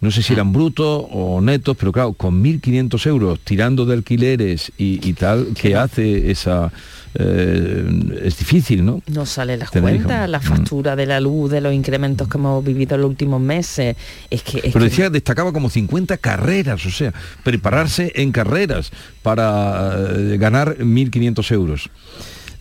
[0.00, 4.70] No sé si eran brutos o netos, pero claro, con 1.500 euros tirando de alquileres
[4.78, 6.72] y, tal, ¿qué hace esa...?
[7.14, 9.02] Eh, es difícil, ¿no?
[9.08, 10.42] No sale las cuentas, la mm.
[10.42, 13.96] factura de la luz, de los incrementos que hemos vivido en los últimos meses.
[14.30, 18.92] Es que, Pero decía, destacaba como 50 carreras, o sea, prepararse en carreras
[19.22, 21.90] para eh, ganar 1.500 euros.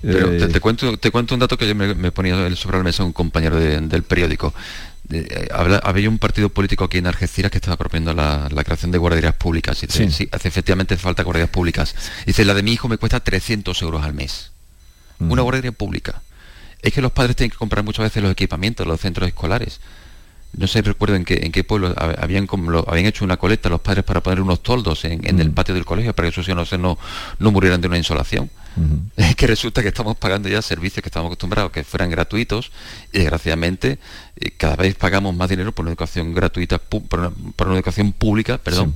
[0.02, 3.04] Pero te, eh, cuento, te cuento un dato que yo me, ponía sobre la mesa
[3.04, 4.54] un compañero del periódico.
[5.12, 9.36] Eh, había un partido político aquí en Algeciras que estaba proponiendo la, creación de guarderías
[9.36, 9.82] públicas.
[9.84, 10.30] Y dice, sí.
[10.32, 11.96] hace efectivamente falta guarderías públicas.
[12.26, 14.52] Dice, la de mi hijo me cuesta 300 euros al mes.
[15.20, 16.22] Una guardería pública.
[16.82, 19.80] Es que los padres tienen que comprar muchas veces los equipamientos, los centros escolares
[20.58, 23.82] no sé recuerdo en qué, en qué pueblo habían como habían hecho una colecta los
[23.82, 26.98] padres para poner unos toldos en, el patio del colegio para que sus hijos no,
[27.40, 28.50] no, murieran de una insolación.
[29.16, 32.72] Es que resulta que estamos pagando ya servicios que estamos acostumbrados que fueran gratuitos
[33.12, 33.98] y desgraciadamente
[34.40, 38.94] eh, cada vez pagamos más dinero por una educación gratuita, por una, educación pública, perdón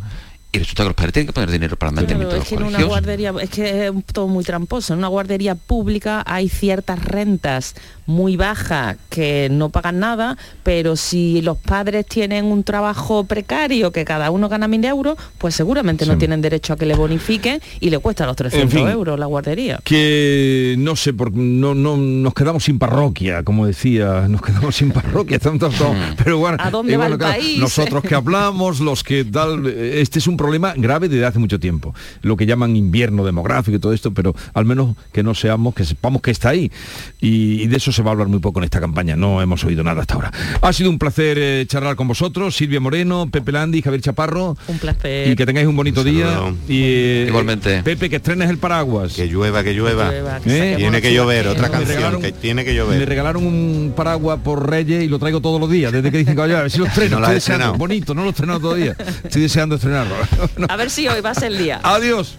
[0.54, 2.64] y resulta que los padres tienen que poner dinero para el mantenimiento es que en
[2.64, 4.93] una guardería es que es todo muy tramposo.
[4.93, 7.76] En una guardería pública hay ciertas rentas
[8.06, 14.04] muy bajas que no pagan nada pero si los padres tienen un trabajo precario que
[14.04, 17.89] cada uno gana mil euros pues seguramente no tienen derecho a que le bonifiquen y
[17.89, 19.80] le cuesta los 300 euros la guardería.
[19.86, 24.91] que no sé por no, no nos quedamos sin parroquia como decía nos quedamos sin
[24.91, 26.16] parroquia mm.
[26.22, 27.60] pero bueno, ¿A dónde va el país?
[27.60, 31.94] nosotros que hablamos los que tal este es un problema grave desde hace mucho tiempo,
[32.24, 35.86] lo que llaman invierno demográfico y todo esto, pero al menos que no seamos, que
[35.86, 36.72] sepamos que está ahí.
[37.20, 39.84] Y, de eso se va a hablar muy poco en esta campaña, no hemos oído
[39.84, 40.32] nada hasta ahora.
[40.62, 44.58] Ha sido un placer eh, charlar con vosotros, Silvia Moreno, Pepe Landi, Javier Chaparro.
[44.68, 45.30] Un placer.
[45.30, 46.52] Y que tengáis un bonito día.
[46.68, 47.84] Y, eh, Igualmente.
[47.84, 49.14] Pepe, que estrenes el paraguas.
[49.14, 50.12] Que llueva, que llueva.
[50.46, 50.76] ¿Eh?
[50.78, 53.00] Tiene que llover, otra canción, que tiene que llover.
[53.00, 56.34] Me regalaron un paraguas por Reyes y lo traigo todos los días, desde que dicen
[56.34, 57.20] que vaya a ver si lo estreno.
[57.20, 58.96] No bonito, no lo he estrenado todavía.
[59.24, 60.16] Estoy deseando estrenarlo.
[60.70, 61.80] A ver si hoy va a ser el día.
[61.84, 62.36] Adiós.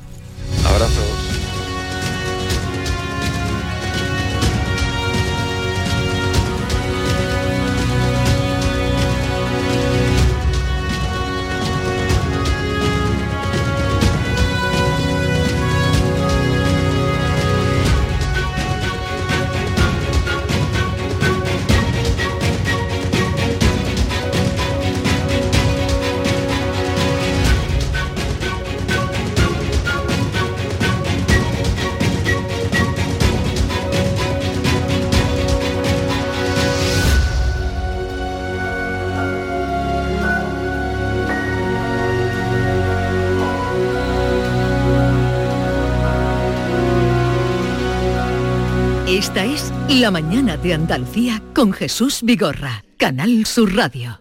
[0.66, 1.21] Abrazos.
[50.02, 54.18] La Mañana de Andalucía con Jesús Vigorra, Canal Sur Radio.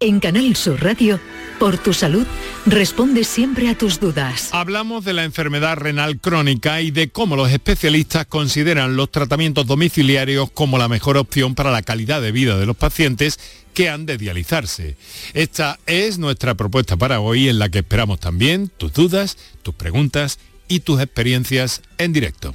[0.00, 1.20] En Canal Sur Radio,
[1.58, 2.26] por tu salud,
[2.64, 4.48] responde siempre a tus dudas.
[4.52, 10.50] Hablamos de la enfermedad renal crónica y de cómo los especialistas consideran los tratamientos domiciliarios
[10.52, 13.38] como la mejor opción para la calidad de vida de los pacientes
[13.74, 14.96] que han de dializarse.
[15.34, 20.38] Esta es nuestra propuesta para hoy en la que esperamos también tus dudas, tus preguntas
[20.66, 22.54] y tus experiencias en directo.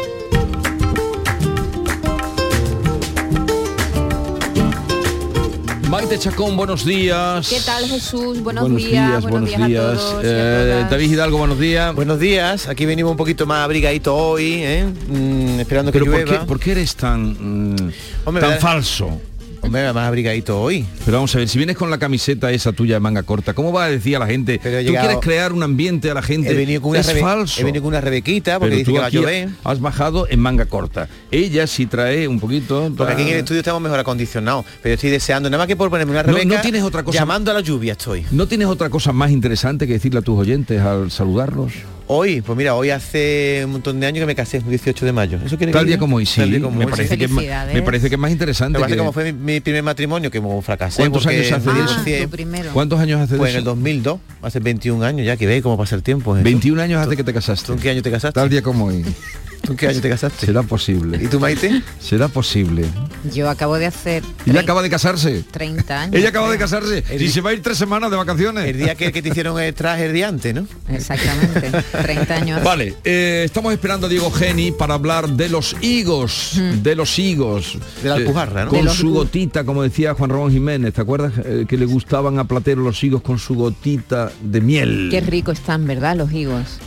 [5.91, 7.49] Maite Chacón, buenos días.
[7.49, 8.39] ¿Qué tal Jesús?
[8.41, 9.83] Buenos, Buenos días, días, buenos, días, días.
[9.83, 10.13] a todos.
[10.23, 10.89] y a Eh, todas.
[10.91, 11.93] David Hidalgo, buenos días.
[11.95, 14.85] Buenos días, aquí venimos un poquito más abrigaditos hoy, ¿eh?
[15.09, 16.39] Mm, esperando que Pero ¿por llueva.
[16.39, 17.91] qué, por qué eres tan, mm,
[18.23, 18.59] Hombre, tan ¿verdad?
[18.61, 19.19] falso?
[19.63, 20.85] Hombre, más abrigadito hoy.
[21.05, 23.71] Pero vamos a ver, si vienes con la camiseta esa tuya de manga corta, ¿cómo
[23.71, 24.59] va a decir a la gente?
[24.61, 26.49] Pero Tú llegado- quieres crear un ambiente a la gente.
[26.51, 27.61] He venido con una, es falso.
[27.61, 29.49] he venido con una rebequita porque dice que va a llover.
[29.63, 31.07] Has bajado en manga corta.
[31.29, 32.91] Ella sí trae un poquito.
[32.97, 34.65] Porque aquí en el estudio estamos mejor acondicionados.
[34.81, 36.55] Pero estoy deseando, nada más que por ponerme una No- rebeca.
[36.55, 38.25] no tienes otra cosa- Llamando a la lluvia estoy.
[38.31, 41.71] ¿No tienes otra cosa más interesante que decirle a tus oyentes al saludarlos?
[42.13, 45.13] Hoy, pues mira, hoy hace un montón de años que me casé, el 18 de
[45.13, 45.39] mayo.
[45.45, 46.41] ¿Eso quiere Tal que día como hoy, sí.
[46.41, 47.17] Tal día como me, hoy, parece sí.
[47.17, 48.77] que es, más- me parece que es más interesante.
[48.79, 51.03] Pasa es que- como fue mi, mi primer matrimonio, que fracasé.
[51.03, 51.95] ¿Cuántos años hace me de eso?
[51.97, 52.71] Ah, tu primero.
[52.73, 55.77] ¿Cuántos años hace de Pues en el 2002, hace 21 años ya, que ve cómo
[55.77, 56.35] pasa el tiempo.
[56.35, 56.41] ¿eh?
[56.43, 57.67] 21 años hace que te casaste.
[57.67, 58.37] ¿Tú en qué año te casaste?
[58.37, 59.05] Tal día como hoy.
[59.61, 60.45] ¿Tú en qué año te casaste?
[60.45, 61.19] Será posible.
[61.23, 61.81] ¿Y tú, Maite?
[61.99, 62.85] Será posible.
[63.33, 65.43] Yo acabo de hacer Ella acaba de casarse.
[65.51, 66.15] 30 años.
[66.15, 67.03] Ella acaba de casarse.
[67.19, 68.65] Y se va a ir tres semanas de vacaciones.
[68.65, 70.65] El día que, que te hicieron el traje el día antes, ¿no?
[70.89, 72.63] Exactamente, 30 años.
[72.63, 77.77] Vale, eh, estamos esperando a Diego Geni para hablar de los higos, de los higos.
[78.01, 78.71] De la Eh, Alpujarra, ¿no?
[78.71, 81.33] Con su gotita, como decía Juan Ramón Jiménez, ¿te acuerdas?
[81.45, 85.07] Eh, que le gustaban a Platero los higos con su gotita de miel.
[85.11, 86.15] Qué rico están, ¿verdad?
[86.15, 86.79] Los higos.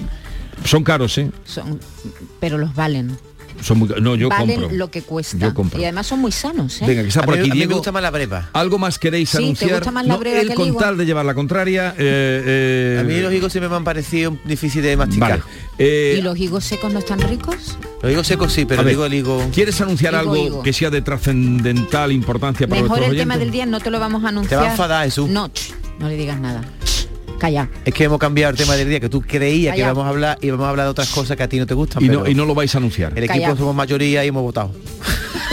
[0.64, 1.30] Son caros, ¿eh?
[1.44, 1.78] Son,
[2.40, 3.16] pero los valen.
[3.62, 4.76] Son muy No, yo valen compro.
[4.76, 5.36] lo que cuesta.
[5.38, 5.80] Yo compro.
[5.80, 6.86] Y además son muy sanos, ¿eh?
[6.86, 8.50] Venga, que está A por mí- aquí a mí me gusta más la brepa.
[8.52, 9.70] ¿Algo más queréis Sí, ¿te anunciar?
[9.74, 11.90] gusta más la No, breva él que el con tal de llevar la contraria.
[11.96, 15.30] eh, eh, A mí los higos siempre me han parecido difíciles de masticar.
[15.38, 15.42] Vale.
[15.78, 17.78] Eh, ¿Y los higos secos no están ricos?
[18.02, 19.48] Los higos secos sí, pero A ver, digo el higo...
[19.54, 20.62] ¿Quieres anunciar Higo, algo higo.
[20.64, 23.46] que sea de trascendental importancia para Mejor el nuestros tema oyentes?
[23.46, 24.60] del día no te lo vamos a anunciar.
[24.62, 25.30] va a enfadar, Jesús.
[25.30, 26.60] No, ch, no le digas nada.
[26.84, 27.08] Ch,
[27.84, 30.38] Es que hemos cambiado el tema del día, que tú creías que íbamos a hablar
[30.40, 32.02] y vamos a hablar de otras cosas que a ti no te gustan.
[32.02, 33.12] Y no, y no lo vais a anunciar.
[33.16, 34.70] El equipo somos mayoría y hemos votado.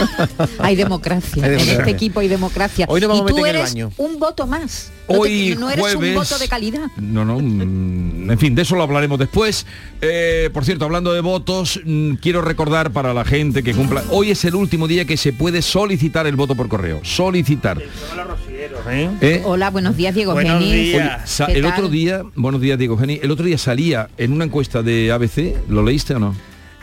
[0.58, 1.44] Hay democracia.
[1.44, 2.86] Hay En este equipo hay democracia.
[2.88, 3.90] Hoy nos vamos y a meter en el eres baño.
[3.98, 4.90] un voto más.
[5.08, 6.86] No, te- Hoy no eres jueves- un voto de calidad.
[6.96, 9.66] No, no, mm, en fin, de eso lo hablaremos después.
[10.00, 14.30] Eh, por cierto, hablando de votos, mm, quiero recordar para la gente que cumpla, hoy
[14.30, 17.00] es el último día que se puede solicitar el voto por correo.
[17.02, 17.78] Solicitar.
[19.20, 19.42] ¿Eh?
[19.44, 20.72] Hola, buenos días, Diego Buenos Geni.
[20.72, 21.28] días.
[21.30, 21.72] Sa- ¿Qué el tal?
[21.72, 25.56] otro día, buenos días Diego Geni, el otro día salía en una encuesta de ABC,
[25.68, 26.34] ¿lo leíste o no?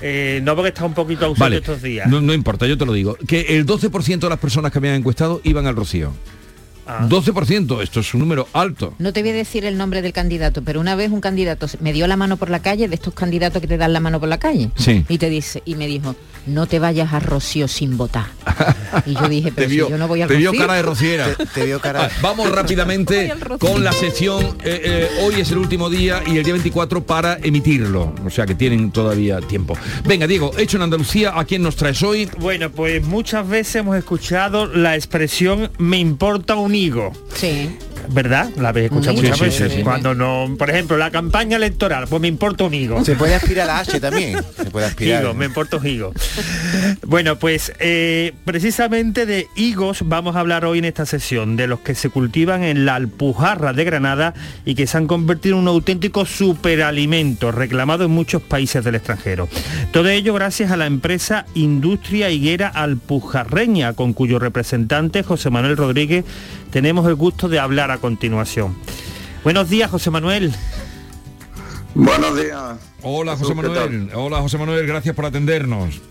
[0.01, 2.09] Eh, no porque está un poquito ausente Vale, estos días.
[2.09, 4.95] no, no importa, yo te lo digo, que el 12% de las personas que habían
[4.95, 6.13] encuestado iban al Rocío.
[6.91, 7.05] Ah.
[7.07, 8.95] 12%, esto es un número alto.
[8.97, 11.93] No te voy a decir el nombre del candidato, pero una vez un candidato me
[11.93, 14.27] dio la mano por la calle, de estos candidatos que te dan la mano por
[14.27, 15.05] la calle, Sí.
[15.07, 16.15] y te dice, y me dijo,
[16.47, 18.25] no te vayas a Rocío sin votar.
[19.05, 21.27] Y yo dije, pero si vio, yo no voy al te vio cara de rociera.
[21.35, 21.99] Te, te veo cara...
[22.09, 24.43] Ah, Vamos rápidamente con la sección.
[24.63, 28.15] eh, eh, hoy es el último día y el día 24 para emitirlo.
[28.25, 29.77] O sea que tienen todavía tiempo.
[30.05, 32.29] Venga, Diego, hecho en Andalucía, ¿a quién nos traes hoy?
[32.39, 36.73] Bueno, pues muchas veces hemos escuchado la expresión me importa un
[37.35, 37.77] Sí.
[38.09, 38.49] ¿Verdad?
[38.57, 39.73] La habéis escuchado Sí, muchas sí, veces.
[39.73, 39.83] sí.
[39.83, 43.03] Cuando no, por ejemplo, la campaña electoral, pues me importa un higo.
[43.05, 44.39] Se puede aspirar a la H también.
[44.55, 45.23] Se puede aspirar.
[45.23, 46.13] Higo, me importa un higo.
[47.05, 51.79] bueno, pues eh, precisamente de higos vamos a hablar hoy en esta sesión, de los
[51.79, 54.33] que se cultivan en la Alpujarra de Granada
[54.65, 59.47] y que se han convertido en un auténtico superalimento reclamado en muchos países del extranjero.
[59.91, 66.25] Todo ello gracias a la empresa Industria Higuera Alpujarreña, con cuyo representante José Manuel Rodríguez
[66.71, 68.75] tenemos el gusto de hablar a continuación.
[69.43, 70.53] Buenos días, José Manuel.
[71.95, 72.77] Buenos días.
[73.01, 73.55] Hola José.
[73.55, 74.11] Manuel.
[74.13, 76.01] Hola José Manuel, gracias por atendernos.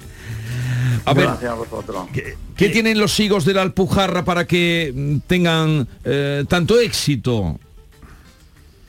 [1.05, 2.07] A ver, Gracias a vosotros.
[2.13, 7.59] ¿qué tienen los higos de la Alpujarra para que tengan eh, tanto éxito?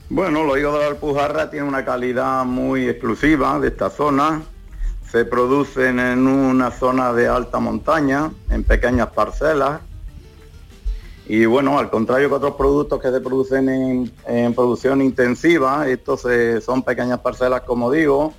[0.10, 4.42] Bueno, los higos de la Alpujarra tienen una calidad muy exclusiva de esta zona.
[5.12, 9.82] Se producen en una zona de alta montaña, en pequeñas parcelas.
[11.30, 16.26] Y bueno, al contrario que otros productos que se producen en, en producción intensiva, estos
[16.26, 18.34] eh, son pequeñas parcelas, como digo,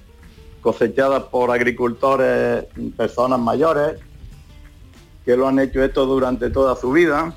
[0.60, 2.64] cosechadas por agricultores,
[2.96, 4.00] personas mayores,
[5.24, 7.32] que lo han hecho esto durante toda su vida.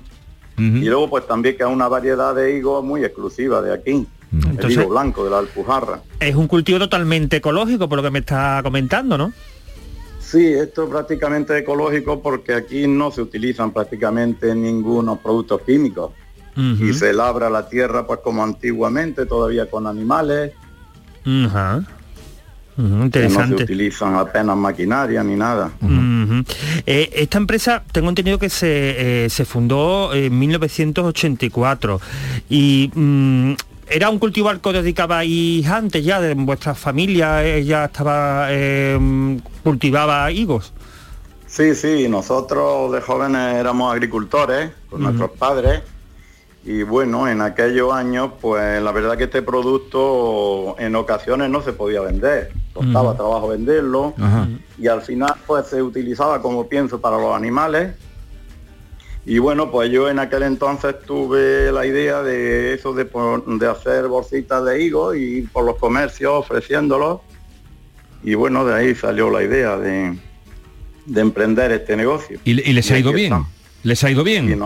[0.58, 4.08] Y luego pues también que es una variedad de higos muy exclusiva de aquí.
[4.32, 6.02] el Entonces- higo blanco de la Alpujarra.
[6.20, 9.34] Es un cultivo totalmente ecológico, por lo que me está comentando, ¿no?
[10.34, 16.10] Sí, esto es prácticamente ecológico porque aquí no se utilizan prácticamente ningunos productos químicos.
[16.58, 20.54] Y se labra la tierra pues como antiguamente, todavía con animales.
[21.24, 21.84] Ujú,
[22.76, 23.64] que No se interesante.
[23.64, 25.72] utilizan apenas maquinaria ni nada.
[26.88, 32.02] Eh, esta empresa, tengo entendido que se, eh, se fundó en 1984
[32.50, 33.54] y mm,
[33.90, 38.48] era un cultivo al que os dedicabais antes ya, de vuestra familia eh, ya estaba
[38.50, 40.74] eh, cultivaba higos.
[41.48, 45.82] Sí, sí, nosotros de jóvenes éramos agricultores con nuestros padres.
[46.66, 51.74] Y bueno, en aquellos años pues la verdad que este producto en ocasiones no se
[51.74, 54.16] podía vender, costaba trabajo venderlo.
[54.80, 57.94] Y al final pues se utilizaba como pienso para los animales
[59.26, 64.08] y bueno pues yo en aquel entonces tuve la idea de eso de, de hacer
[64.08, 67.22] bolsitas de higo y ir por los comercios ofreciéndolos
[68.24, 70.18] y bueno de ahí salió la idea de,
[71.06, 72.40] de emprender este negocio.
[72.46, 73.34] ¿Y, le- y les ha ido bien?
[73.84, 74.46] ¿Les ha ido bien?
[74.48, 74.62] Bien.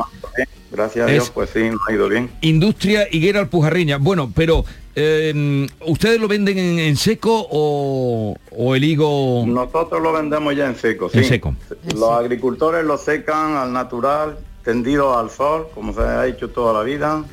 [0.72, 2.30] Gracias a Es- Dios, pues sí, nos ha ido bien.
[2.41, 3.97] Industria Higuera Alpujarreña.
[3.97, 4.64] Bueno, pero
[4.95, 9.43] eh, ¿ustedes lo venden en, en seco o, o el higo?
[9.47, 11.18] Nosotros lo vendemos ya en seco, sí.
[11.20, 11.55] En seco.
[11.95, 14.38] Los agricultores lo secan al natural,
[14.68, 17.24] tendido al sol, como se ha hecho toda la vida.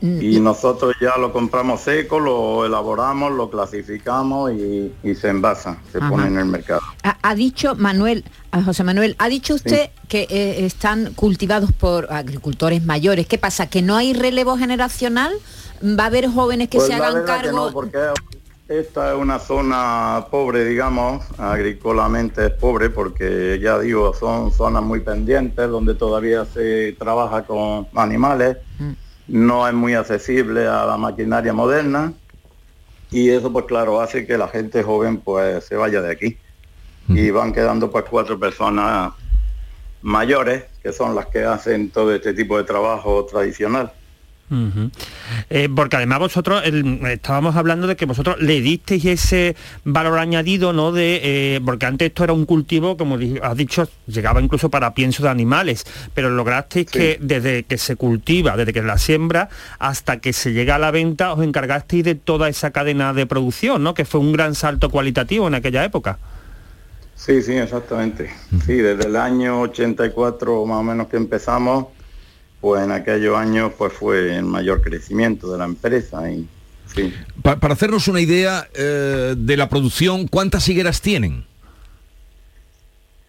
[0.00, 5.98] Y nosotros ya lo compramos seco, lo elaboramos, lo clasificamos y, y se envasa, se
[5.98, 6.08] Ajá.
[6.08, 6.80] pone en el mercado.
[7.02, 12.10] Ha, ha dicho Manuel, a José Manuel, ha dicho usted que eh, están cultivados por
[12.10, 13.26] agricultores mayores.
[13.26, 13.66] ¿Qué pasa?
[13.68, 15.34] ¿Que no hay relevo generacional?
[15.82, 17.66] ¿Va a haber jóvenes que Pues se hagan que cargo?
[17.66, 17.98] no, porque
[18.68, 25.00] esta es una zona pobre, digamos, agrícolamente es pobre, porque ya digo, son zonas muy
[25.00, 28.56] pendientes donde todavía se trabaja con animales,
[29.28, 32.12] no es muy accesible a la maquinaria moderna.
[33.10, 36.38] Y eso pues claro hace que la gente joven pues se vaya de aquí.
[37.08, 39.12] Y van quedando pues cuatro personas
[40.00, 43.92] mayores que son las que hacen todo este tipo de trabajo tradicional.
[45.50, 50.72] Eh, porque además vosotros el- estábamos hablando de que vosotros le disteis ese valor añadido,
[50.72, 50.92] ¿no?
[50.92, 51.20] De
[51.56, 55.30] eh, porque antes esto era un cultivo, como has dicho, llegaba incluso para pienso de
[55.30, 55.84] animales,
[56.14, 60.76] pero lograsteis que desde que se cultiva, desde que la siembra hasta que se llega
[60.76, 63.94] a la venta, os encargasteis de toda esa cadena de producción, ¿no?
[63.94, 66.18] Que fue un gran salto cualitativo en aquella época.
[67.16, 68.30] Sí, sí, exactamente.
[68.66, 71.86] Sí, desde el año 84 más o menos que empezamos,
[72.64, 76.48] pues en aquellos años pues fue el mayor crecimiento de la empresa y
[76.94, 77.12] sí.
[77.42, 81.44] Pa- para hacernos una idea eh, de la producción, ¿cuántas higueras tienen?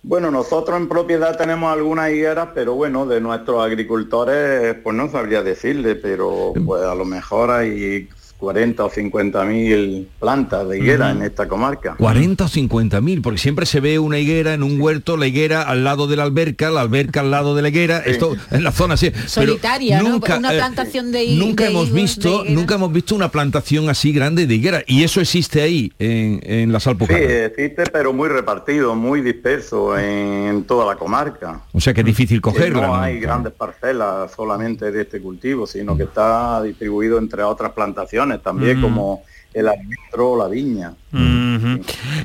[0.03, 5.43] Bueno, nosotros en propiedad tenemos algunas higueras, pero bueno, de nuestros agricultores pues no sabría
[5.43, 8.07] decirle, pero pues a lo mejor hay
[8.37, 11.95] 40 o 50 mil plantas de higuera en esta comarca.
[11.97, 15.61] 40 o 50 mil, porque siempre se ve una higuera en un huerto, la higuera
[15.63, 18.71] al lado de la alberca, la alberca al lado de la higuera, esto en la
[18.71, 19.09] zona así.
[19.11, 20.09] pero Solitaria, ¿no?
[20.09, 22.55] nunca, Una eh, plantación de hi- Nunca de hemos visto, de higuera.
[22.59, 26.71] nunca hemos visto una plantación así grande de higuera y eso existe ahí en, en
[26.71, 27.21] las Sí, Alpujarras.
[27.31, 31.61] existe, pero muy repartido, muy disperso en toda la comarca.
[31.71, 32.81] O sea que es difícil cogerla.
[32.81, 32.95] No ¿no?
[32.97, 38.79] hay grandes parcelas solamente de este cultivo, sino que está distribuido entre otras plantaciones también,
[38.79, 38.81] Mm.
[38.81, 39.23] como
[39.53, 40.93] el almendro o la viña.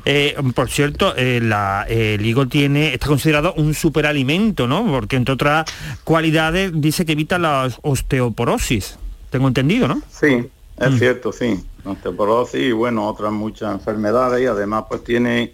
[0.05, 4.85] Eh, por cierto, eh, la- el higo tiene está considerado un superalimento, ¿no?
[4.85, 5.65] Porque entre otras
[6.03, 8.97] cualidades dice que evita la osteoporosis.
[9.29, 10.01] Tengo entendido, ¿no?
[10.09, 10.45] Sí,
[10.77, 10.97] es Mm.
[10.97, 11.63] cierto, sí.
[11.85, 15.53] Osteoporosis y bueno, otras muchas enfermedades y además pues tiene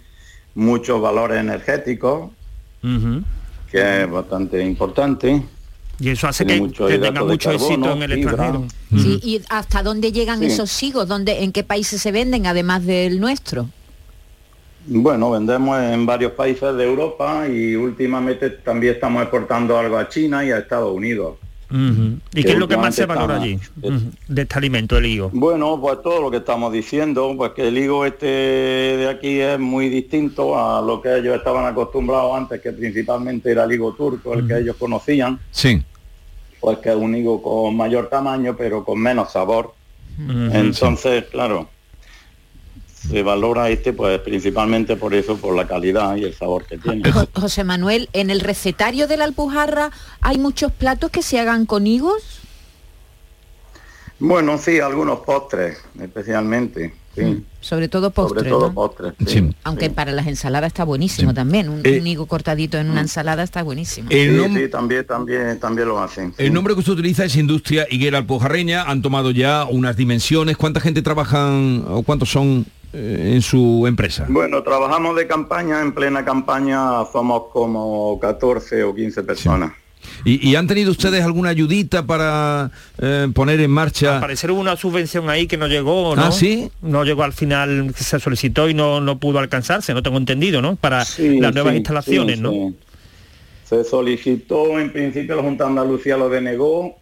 [0.54, 2.30] muchos valores energéticos,
[3.70, 5.42] que es bastante importante.
[6.00, 8.30] Y eso hace que, mucho que hidrato tenga mucho carbono, éxito en el fibra.
[8.32, 8.66] extranjero.
[8.96, 10.46] Sí, ¿Y hasta dónde llegan Sí.
[10.46, 11.08] esos higos?
[11.08, 13.68] ¿Dónde, ¿En qué países se venden, además del nuestro?
[14.86, 20.44] Bueno, vendemos en varios países de Europa y últimamente también estamos exportando algo a China
[20.44, 21.36] y a Estados Unidos.
[21.70, 23.58] ¿Y Que qué es lo que más se valora allí
[24.28, 25.30] de este alimento, el higo?
[25.32, 29.58] Bueno, pues todo lo que estamos diciendo, pues que el higo este de aquí es
[29.58, 34.34] muy distinto a lo que ellos estaban acostumbrados antes, que principalmente era el higo turco,
[34.34, 35.82] el que ellos conocían, Sí.
[36.60, 39.74] pues que es un higo con mayor tamaño pero con menos sabor.
[40.52, 41.68] Entonces, claro,
[43.08, 47.10] se valora este pues principalmente por eso, por la calidad y el sabor que tiene.
[47.10, 49.90] Jo- José Manuel, en el recetario de la Alpujarra
[50.20, 52.40] hay muchos platos que se hagan con higos.
[54.20, 57.44] Bueno, sí, algunos postres, especialmente, sí.
[57.60, 58.74] Sobre todo postres, Sobre todo ¿no?
[58.74, 59.14] postres.
[59.26, 59.48] Sí.
[59.64, 61.68] Aunque para las ensaladas está buenísimo también.
[61.68, 64.08] Un, Eh, un higo cortadito en una ensalada está buenísimo.
[64.10, 66.30] El Sí, nom- sí, también, también, también lo hacen.
[66.36, 66.42] sí.
[66.44, 70.56] El nombre que usted utiliza es Industria Higuera Alpujarreña, han tomado ya unas dimensiones.
[70.56, 74.26] ¿Cuánta gente trabajan o cuántos son en su empresa?
[74.28, 79.72] Bueno, trabajamos de campaña, en plena campaña somos como 14 o 15 personas.
[80.24, 84.14] ¿Y, y han tenido ustedes alguna ayudita para eh, poner en marcha?
[84.14, 86.26] Al parecer hubo una subvención ahí que no llegó, ¿no?
[86.26, 86.70] Ah, ¿sí?
[86.82, 90.76] No llegó al final, se solicitó y no, no pudo alcanzarse, no tengo entendido, ¿no?
[90.76, 92.50] Para Sí, las nuevas sí, instalaciones, sí, ¿no?
[92.52, 92.74] sí.
[93.64, 96.96] Se solicitó, en principio la Junta de Andalucía lo denegó,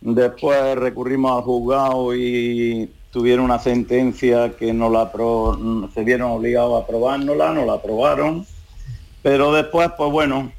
[0.00, 5.10] después recurrimos al juzgado y tuvieron una sentencia que no la
[5.94, 8.46] se vieron obligados a aprobárnosla, no la aprobaron,
[9.22, 10.52] pero después, pues bueno,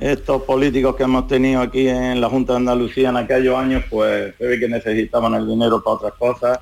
[0.00, 4.34] estos políticos que hemos tenido aquí en la Junta de Andalucía en aquellos años, pues
[4.36, 6.58] se ve que necesitaban el dinero para otras cosas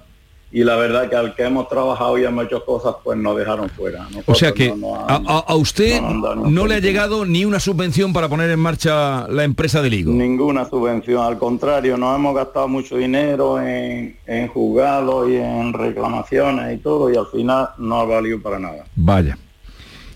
[0.53, 3.69] y la verdad que al que hemos trabajado y hemos hecho cosas, pues nos dejaron
[3.71, 4.09] fuera.
[4.27, 7.61] O sea que no a, han- a- a usted no le ha llegado ni una
[7.61, 10.13] subvención para poner en marcha la empresa del higo.
[10.13, 16.75] Ninguna subvención, al contrario, nos hemos gastado mucho dinero en, en juzgados y en reclamaciones
[16.75, 18.85] y todo y al final no ha valido para nada.
[18.97, 19.39] Vaya.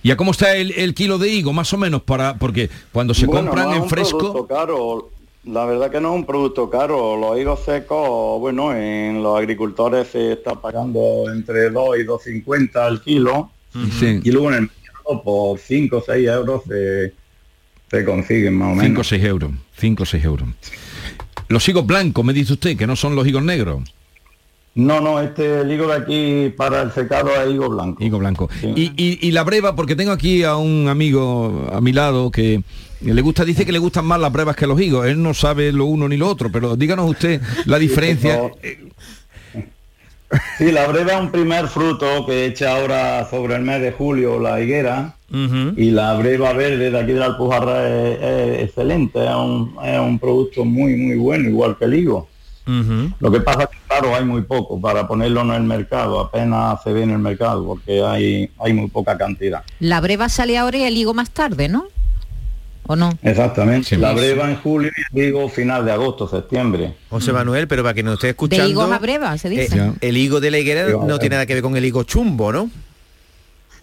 [0.03, 2.03] ¿Y a cómo está el, el kilo de higo, más o menos?
[2.03, 4.47] para Porque cuando se Bueno, compran en fresco...
[4.47, 5.09] caro,
[5.47, 7.16] la verdad que no es un producto caro.
[7.16, 13.01] Los higos secos, bueno, en los agricultores se está pagando entre 2 y 2,50 al
[13.03, 13.51] kilo
[13.99, 14.20] Sí.
[14.22, 17.12] y luego en el mercado por 5 o 6 euros se,
[17.90, 19.09] se consiguen más o 5 o menos.
[19.09, 19.51] 6 euros.
[19.78, 20.49] 5 o 6 euros.
[21.49, 23.82] Los higos blancos, me dice usted, que no son los higos negros.
[24.77, 28.03] No, no, este el higo de aquí para el secado es higo blanco.
[28.03, 28.51] Higo blanco.
[28.62, 32.61] Y, y- y la breva, porque tengo aquí a un amigo a mi lado que
[33.01, 35.07] le gusta, dice que le gustan más las brevas que los higos.
[35.07, 38.41] Él no sabe lo uno ni lo otro, pero díganos usted la diferencia.
[40.59, 44.41] Sí, la breva es un primer fruto que echa ahora sobre el mes de julio
[44.41, 45.14] la higuera
[45.77, 49.99] y la breva verde de aquí de la Alpujarra es, es excelente, es un, es
[49.99, 52.29] un producto muy muy bueno, igual que el higo.
[52.66, 56.82] Lo que pasa es que claro hay muy poco para ponerlo en el mercado, apenas
[56.82, 59.62] se ve en el mercado porque hay, hay muy poca cantidad.
[59.80, 61.86] La breva sale ahora y el higo más tarde, ¿no?
[62.86, 63.10] ¿O no?
[63.22, 63.96] Exactamente.
[63.96, 66.94] la breva en julio y el higo final de agosto, septiembre.
[67.08, 68.64] José Manuel, pero para que nos esté escuchando...
[68.64, 69.78] De higos a breva, se dice.
[69.78, 72.52] eh, el higo de la higuera no tiene nada que ver con el higo chumbo,
[72.52, 72.70] ¿no?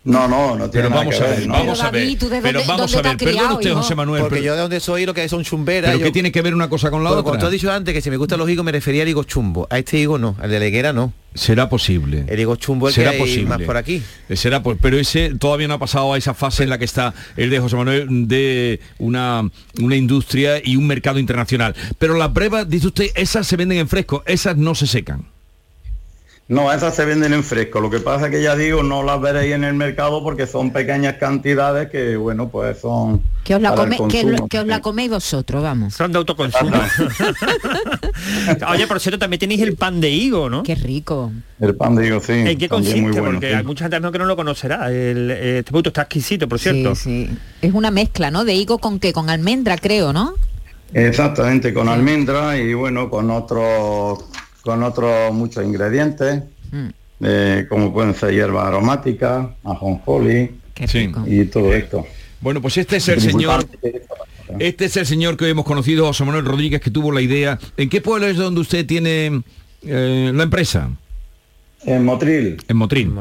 [0.04, 1.54] No, no, no tiene Pero nada vamos que a ver, ver, ¿no?
[1.54, 2.02] vamos a ver.
[2.02, 3.82] David, ¿tú de Pero vamos a ver, criado, usted, hijo?
[3.84, 4.22] José Manuel.
[4.22, 5.90] Porque pero- yo de donde soy lo que son chumberas...
[5.92, 7.22] ¿Pero yo- qué tiene que ver una cosa con la otra?
[7.22, 9.24] Cuando tú has dicho antes que si me gustan los higos me refería al higo
[9.26, 9.68] chumbo.
[9.70, 11.14] A este higo no, al de la higuera no.
[11.36, 12.26] Será posible.
[12.28, 13.46] El higo chumbo el Será que hay posible.
[13.46, 14.02] más por aquí.
[14.28, 16.86] Eh, Será por- pero ese todavía no ha pasado a esa fase en la que
[16.86, 19.48] está el de José Manuel de una,
[19.80, 21.76] una industria y un mercado internacional.
[22.00, 25.26] Pero las brevas, dice usted, esas se venden en fresco, esas no se secan.
[26.52, 27.80] No, esas se venden en fresco.
[27.80, 30.72] Lo que pasa es que ya digo, no las veréis en el mercado porque son
[30.72, 33.22] pequeñas cantidades que, bueno, pues son...
[33.46, 35.94] Que os la, come- que, que os la coméis vosotros, vamos.
[35.94, 36.76] Son de autoconsumo.
[38.70, 40.64] Oye, por cierto, también tenéis el pan de higo, ¿no?
[40.64, 41.32] Qué rico.
[41.60, 42.34] El pan de higo, sí.
[42.34, 43.02] ¿En qué consiste?
[43.02, 43.54] muy bueno, Porque sí.
[43.56, 44.92] hay mucha gente que no lo conocerá.
[44.92, 46.96] El- este producto está exquisito, por cierto.
[46.96, 47.38] Sí, sí.
[47.62, 48.44] Es una mezcla, ¿no?
[48.44, 49.14] De higo con qué?
[49.14, 50.34] Con almendra, creo, ¿no?
[50.94, 54.26] Exactamente, con almendra y bueno, con otros
[54.62, 56.88] con otros muchos ingredientes, Mm.
[57.22, 60.52] eh, como pueden ser hierbas aromáticas, ajonjolí
[60.88, 61.12] Sí.
[61.28, 62.06] y todo esto.
[62.40, 63.66] Bueno, pues este es el señor,
[64.60, 67.60] este es el señor que hoy hemos conocido, José Manuel Rodríguez, que tuvo la idea.
[67.78, 69.44] ¿En qué pueblo es donde usted tiene
[69.84, 70.90] eh, la empresa?
[71.86, 72.58] En Motril.
[72.68, 73.12] En Motril.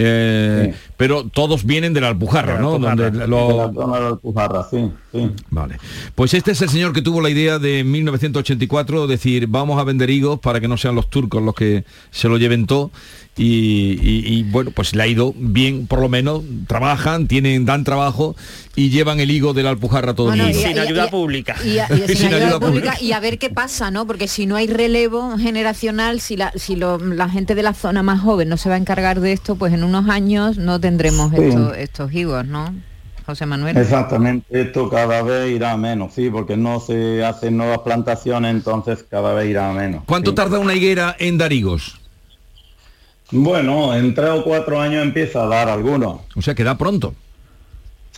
[0.00, 2.78] Eh, Pero todos vienen de la Alpujarra, ¿no?
[2.78, 5.30] Donde lo- De la zona de la Alpujarra, sí, sí.
[5.50, 5.78] Vale.
[6.14, 10.08] Pues este es el señor que tuvo la idea de 1984 decir vamos a vender
[10.10, 12.90] higos para que no sean los turcos los que se lo lleven todo
[13.38, 17.84] y, y- y, bueno pues le ha ido bien por lo menos trabajan tienen dan
[17.84, 18.34] trabajo
[18.74, 20.58] y llevan el higo de la Alpujarra todo el y mundo.
[20.58, 21.56] sin ayuda pública.
[21.64, 24.06] Y, a- y sin ayuda pública, y a ver qué pasa, ¿no?
[24.06, 28.02] Porque si no hay relevo generacional, si la, si lo- la gente de la zona
[28.02, 31.30] más joven no se va a encargar de esto, pues en unos años no tendremos
[31.32, 31.36] Sí.
[31.42, 32.74] estos, estos higos, ¿no?
[33.26, 33.76] José Manuel.
[33.76, 39.04] Exactamente, esto cada vez irá a menos, sí, porque no se hacen nuevas plantaciones, entonces
[39.10, 40.02] cada vez irá a menos.
[40.06, 40.36] ¿Cuánto sí.
[40.36, 41.98] tarda una higuera en dar higos?
[43.30, 46.20] Bueno, en tres o cuatro años empieza a dar algunos.
[46.34, 47.14] O sea que da pronto.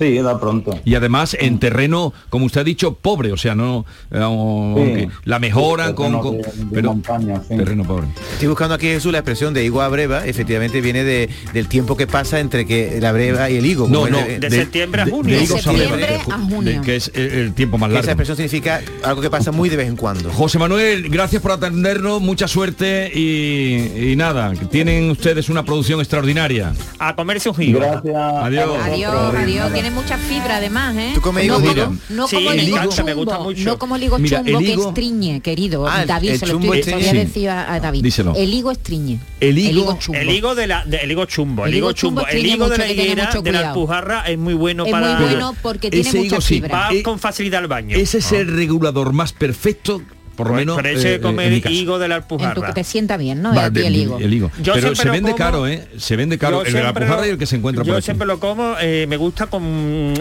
[0.01, 0.81] Sí, da pronto.
[0.85, 5.95] Y además en terreno, como usted ha dicho, pobre, o sea, no eh, la mejoran
[5.95, 7.57] con, terreno con- de- de pero montaña, sí.
[7.57, 8.07] terreno pobre.
[8.33, 11.97] Estoy buscando aquí Jesús la expresión de higo a breva, efectivamente viene de, del tiempo
[11.97, 13.89] que pasa entre que la breva y el higo.
[13.89, 15.37] No, no, de septiembre a junio.
[15.37, 16.73] de higos a breva, septiembre a junio.
[16.73, 18.03] de- que es el, el tiempo más largo.
[18.03, 20.31] Esa expresión significa algo que pasa muy de vez en cuando.
[20.33, 26.01] José Manuel, gracias por atendernos, mucha suerte y, y nada, que tienen ustedes una producción
[26.01, 26.73] extraordinaria.
[26.99, 27.81] A comerse un higo.
[27.81, 28.17] Gracias.
[28.17, 28.79] Adiós.
[28.83, 29.73] Adiós, adiós.
[29.91, 31.11] Tiene mucha fibra además, ¿eh?
[31.17, 31.85] ¿Tú comes higo, no, mira?
[31.87, 33.65] como, no Sí, como el higo encanta, me gusta chumbo, mucho.
[33.65, 35.89] no como el higo Mira, chumbo el que higo- estriñe, querido.
[35.89, 37.09] Ah, el- David, el se lo estoy, estriñe.
[37.09, 37.17] a Sí.
[37.17, 38.03] decir a, a David.
[38.05, 38.35] Díselo.
[38.37, 39.19] El higo estriñe.
[39.41, 40.21] El higo- chumbo.
[40.21, 42.87] El higo de la de- el higo chumbo, el, higo chumbo el higo de la
[42.87, 46.41] que higuera de la alpujarra es muy bueno es para muy bueno porque tiene mucha
[46.41, 46.79] fibra.
[46.79, 47.97] va con facilidad al baño.
[47.97, 50.03] Ese es el regulador más perfecto,
[50.41, 50.77] por lo Pues menos.
[50.77, 51.75] por eso eh, eh, comer caso.
[51.75, 52.75] higo de la En tu, que alpujarra.
[52.75, 53.55] te sienta bien, ¿no?
[53.55, 54.19] Va, de- el higo.
[54.19, 54.51] el higo.
[54.63, 55.87] Yo Pero se vende como- caro, ¿eh?
[55.99, 56.63] Se vende caro.
[56.63, 58.05] Yo El de la alpujarra lo- y el que se encuentra yo por aquí.
[58.07, 59.63] siempre lo como, eh, me gusta con,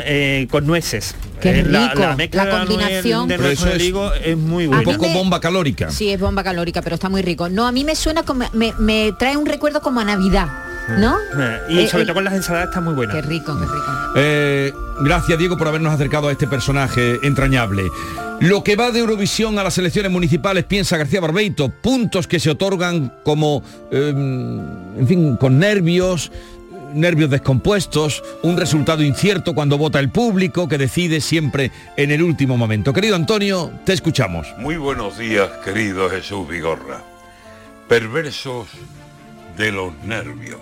[0.03, 1.15] eh, con nueces.
[1.41, 3.27] Qué Eh, la, rico, la mezcla la combinación.
[3.29, 4.91] de Pero nuez es higo es muy Un A bueno.
[4.91, 5.89] mí poco me- bomba calórica.
[5.89, 7.47] Sí, es bomba calórica, pero está muy rico.
[7.49, 10.47] No, a mí me suena como, me, me trae un recuerdo como a Navidad,
[10.97, 11.17] ¿no?
[11.37, 13.13] Eh, Y Eh, sobre eh, todo con las ensaladas está muy buena.
[13.13, 13.93] Qué rico, qué rico.
[14.15, 17.83] Eh, gracias Diego por habernos acercado a este personaje entrañable.
[18.39, 22.49] Lo que va de Eurovisión a las elecciones municipales, piensa García Barbeito, puntos que se
[22.49, 23.61] otorgan como,
[23.91, 26.31] eh, en fin, con nervios,
[26.93, 32.57] nervios descompuestos, un resultado incierto cuando vota el público que decide siempre en el último
[32.57, 32.93] momento.
[32.93, 34.47] Querido Antonio, te escuchamos.
[34.57, 37.03] Muy buenos días, querido Jesús Vigorra.
[37.89, 38.67] Perversos
[39.57, 40.59] de los nervios.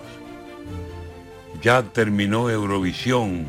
[1.61, 3.45] Ya terminó Eurovisión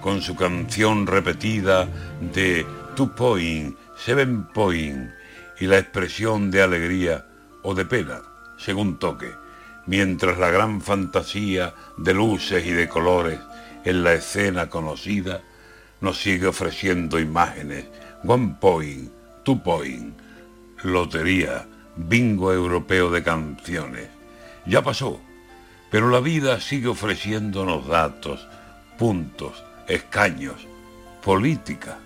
[0.00, 1.88] con su canción repetida
[2.32, 5.10] de Two Point, Seven Point
[5.58, 7.26] y la expresión de alegría
[7.62, 8.22] o de pena,
[8.58, 9.32] según toque,
[9.86, 13.40] mientras la gran fantasía de luces y de colores
[13.84, 15.42] en la escena conocida
[16.00, 17.86] nos sigue ofreciendo imágenes,
[18.24, 19.10] One Point,
[19.42, 20.16] Two Point,
[20.84, 24.08] lotería, bingo europeo de canciones.
[24.64, 25.20] Ya pasó,
[25.90, 28.46] pero la vida sigue ofreciéndonos datos,
[28.98, 30.66] puntos, escaños,
[31.22, 31.98] política.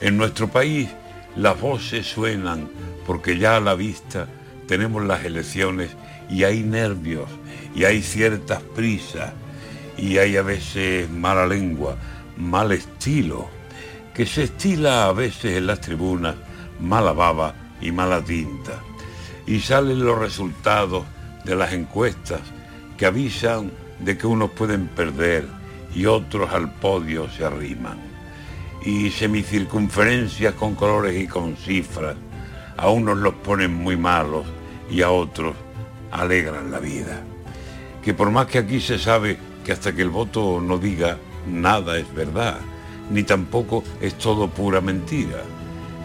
[0.00, 0.88] En nuestro país
[1.36, 2.68] las voces suenan
[3.06, 4.26] porque ya a la vista
[4.66, 5.90] tenemos las elecciones
[6.28, 7.28] y hay nervios
[7.74, 9.32] y hay ciertas prisas
[9.96, 11.96] y hay a veces mala lengua,
[12.36, 13.48] mal estilo,
[14.14, 16.34] que se estila a veces en las tribunas,
[16.80, 18.80] mala baba y mala tinta.
[19.46, 21.04] Y salen los resultados
[21.44, 22.40] de las encuestas
[23.00, 25.46] que avisan de que unos pueden perder
[25.94, 27.98] y otros al podio se arriman.
[28.84, 32.14] Y semicircunferencias con colores y con cifras,
[32.76, 34.44] a unos los ponen muy malos
[34.90, 35.56] y a otros
[36.10, 37.22] alegran la vida.
[38.04, 41.16] Que por más que aquí se sabe que hasta que el voto no diga
[41.48, 42.58] nada es verdad,
[43.10, 45.42] ni tampoco es todo pura mentira.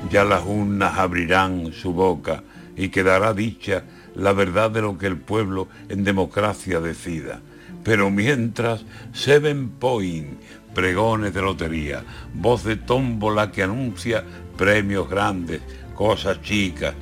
[0.09, 2.41] Ya las urnas abrirán su boca
[2.77, 3.83] y quedará dicha
[4.15, 7.41] la verdad de lo que el pueblo en democracia decida.
[7.83, 10.39] Pero mientras, Seven Point,
[10.73, 12.03] pregones de lotería,
[12.33, 14.23] voz de tómbola que anuncia
[14.57, 15.61] premios grandes,
[15.95, 16.95] cosas chicas,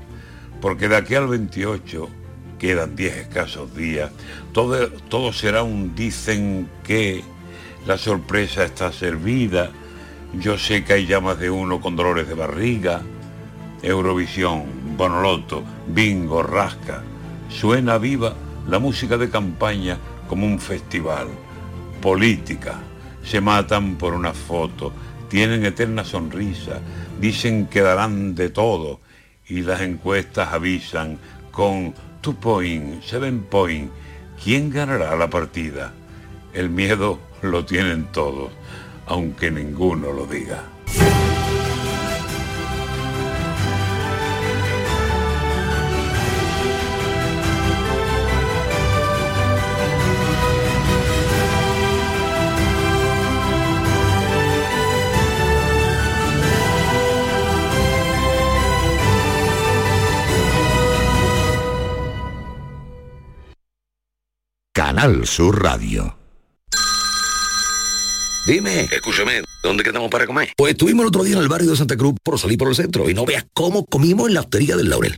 [0.62, 2.10] porque de aquí al 28
[2.60, 4.12] quedan 10 escasos días,
[4.52, 7.24] todo, todo será un dicen que,
[7.86, 9.70] la sorpresa está servida,
[10.40, 13.02] yo sé que hay ya más de uno con dolores de barriga,
[13.82, 14.64] Eurovisión,
[14.96, 17.02] Bonoloto, Bingo, Rasca,
[17.50, 18.34] suena viva
[18.68, 21.28] la música de campaña como un festival,
[22.02, 22.80] política,
[23.24, 24.92] se matan por una foto,
[25.30, 26.80] tienen eterna sonrisa,
[27.20, 29.00] dicen que darán de todo.
[29.48, 31.18] Y las encuestas avisan
[31.52, 33.92] con two point, seven point,
[34.42, 35.94] ¿quién ganará la partida?
[36.54, 38.52] El miedo lo tienen todos,
[39.06, 40.73] aunque ninguno lo diga.
[65.04, 66.18] Canal Sur Radio.
[68.48, 70.54] Dime, escúchame, ¿dónde quedamos para comer?
[70.56, 72.76] Pues estuvimos el otro día en el barrio de Santa Cruz por salir por el
[72.76, 75.18] centro y no veas cómo comimos en la hostería del Laurel.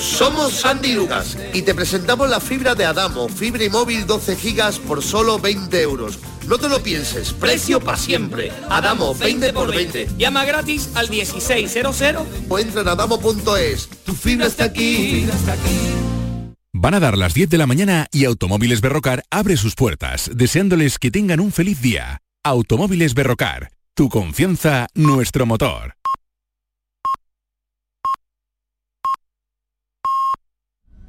[0.00, 4.78] Somos Sandy Lucas y te presentamos la fibra de Adamo, fibra y móvil 12 gigas
[4.78, 6.18] por solo 20 euros.
[6.48, 8.50] No te lo pienses, precio para siempre.
[8.70, 10.08] Adamo, 20 por 20.
[10.16, 12.02] Llama gratis al 1600
[12.48, 13.88] o entra en adamo.es.
[14.04, 15.26] Tu fibra está aquí.
[16.72, 20.98] Van a dar las 10 de la mañana y Automóviles Berrocar abre sus puertas, deseándoles
[20.98, 22.22] que tengan un feliz día.
[22.42, 25.99] Automóviles Berrocar, tu confianza, nuestro motor.